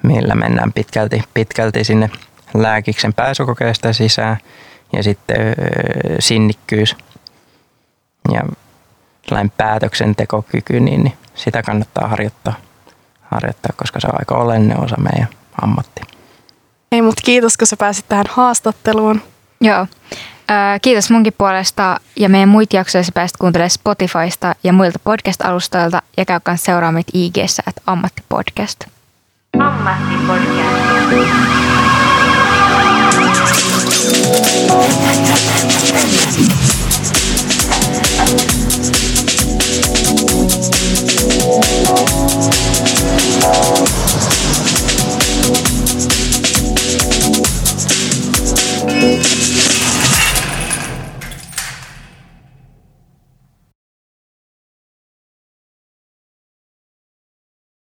millä 0.02 0.34
mennään 0.34 0.72
pitkälti, 0.72 1.22
pitkälti 1.34 1.84
sinne 1.84 2.10
lääkiksen 2.54 3.14
pääsykokeesta 3.14 3.92
sisään. 3.92 4.36
Ja 4.92 5.02
sitten 5.02 5.40
äh, 5.40 5.54
sinnikkyys 6.18 6.96
ja 8.32 8.42
päätöksentekokyky, 9.56 10.80
niin, 10.80 11.04
niin 11.04 11.14
sitä 11.34 11.62
kannattaa 11.62 12.08
harjoittaa, 12.08 12.54
harjoittaa, 13.34 13.74
koska 13.76 14.00
se 14.00 14.06
on 14.06 14.18
aika 14.18 14.34
oleellinen 14.34 14.80
osa 14.80 14.96
meidän 14.96 15.28
ammattia. 15.62 16.04
Ei, 16.92 17.02
mutta 17.02 17.22
kiitos, 17.24 17.56
kun 17.56 17.66
sä 17.66 17.76
pääsit 17.76 18.08
tähän 18.08 18.24
haastatteluun. 18.28 19.22
Joo. 19.60 19.86
Kiitos 20.82 21.10
munkin 21.10 21.34
puolesta 21.38 22.00
ja 22.16 22.28
meidän 22.28 22.48
muita 22.48 22.76
jaksoja 22.76 23.04
pääsit 23.14 23.36
kuuntelemaan 23.36 23.70
Spotifysta 23.70 24.54
ja 24.64 24.72
muilta 24.72 24.98
podcast-alustoilta 24.98 26.02
ja 26.16 26.24
käy 26.24 26.40
myös 26.48 26.64
seuraa 26.64 26.92
meitä 26.92 27.10
IG-ssä, 27.14 27.62
että 27.66 27.82
Ammattipodcast. 27.86 28.84
Ammattipodcast. 29.58 31.64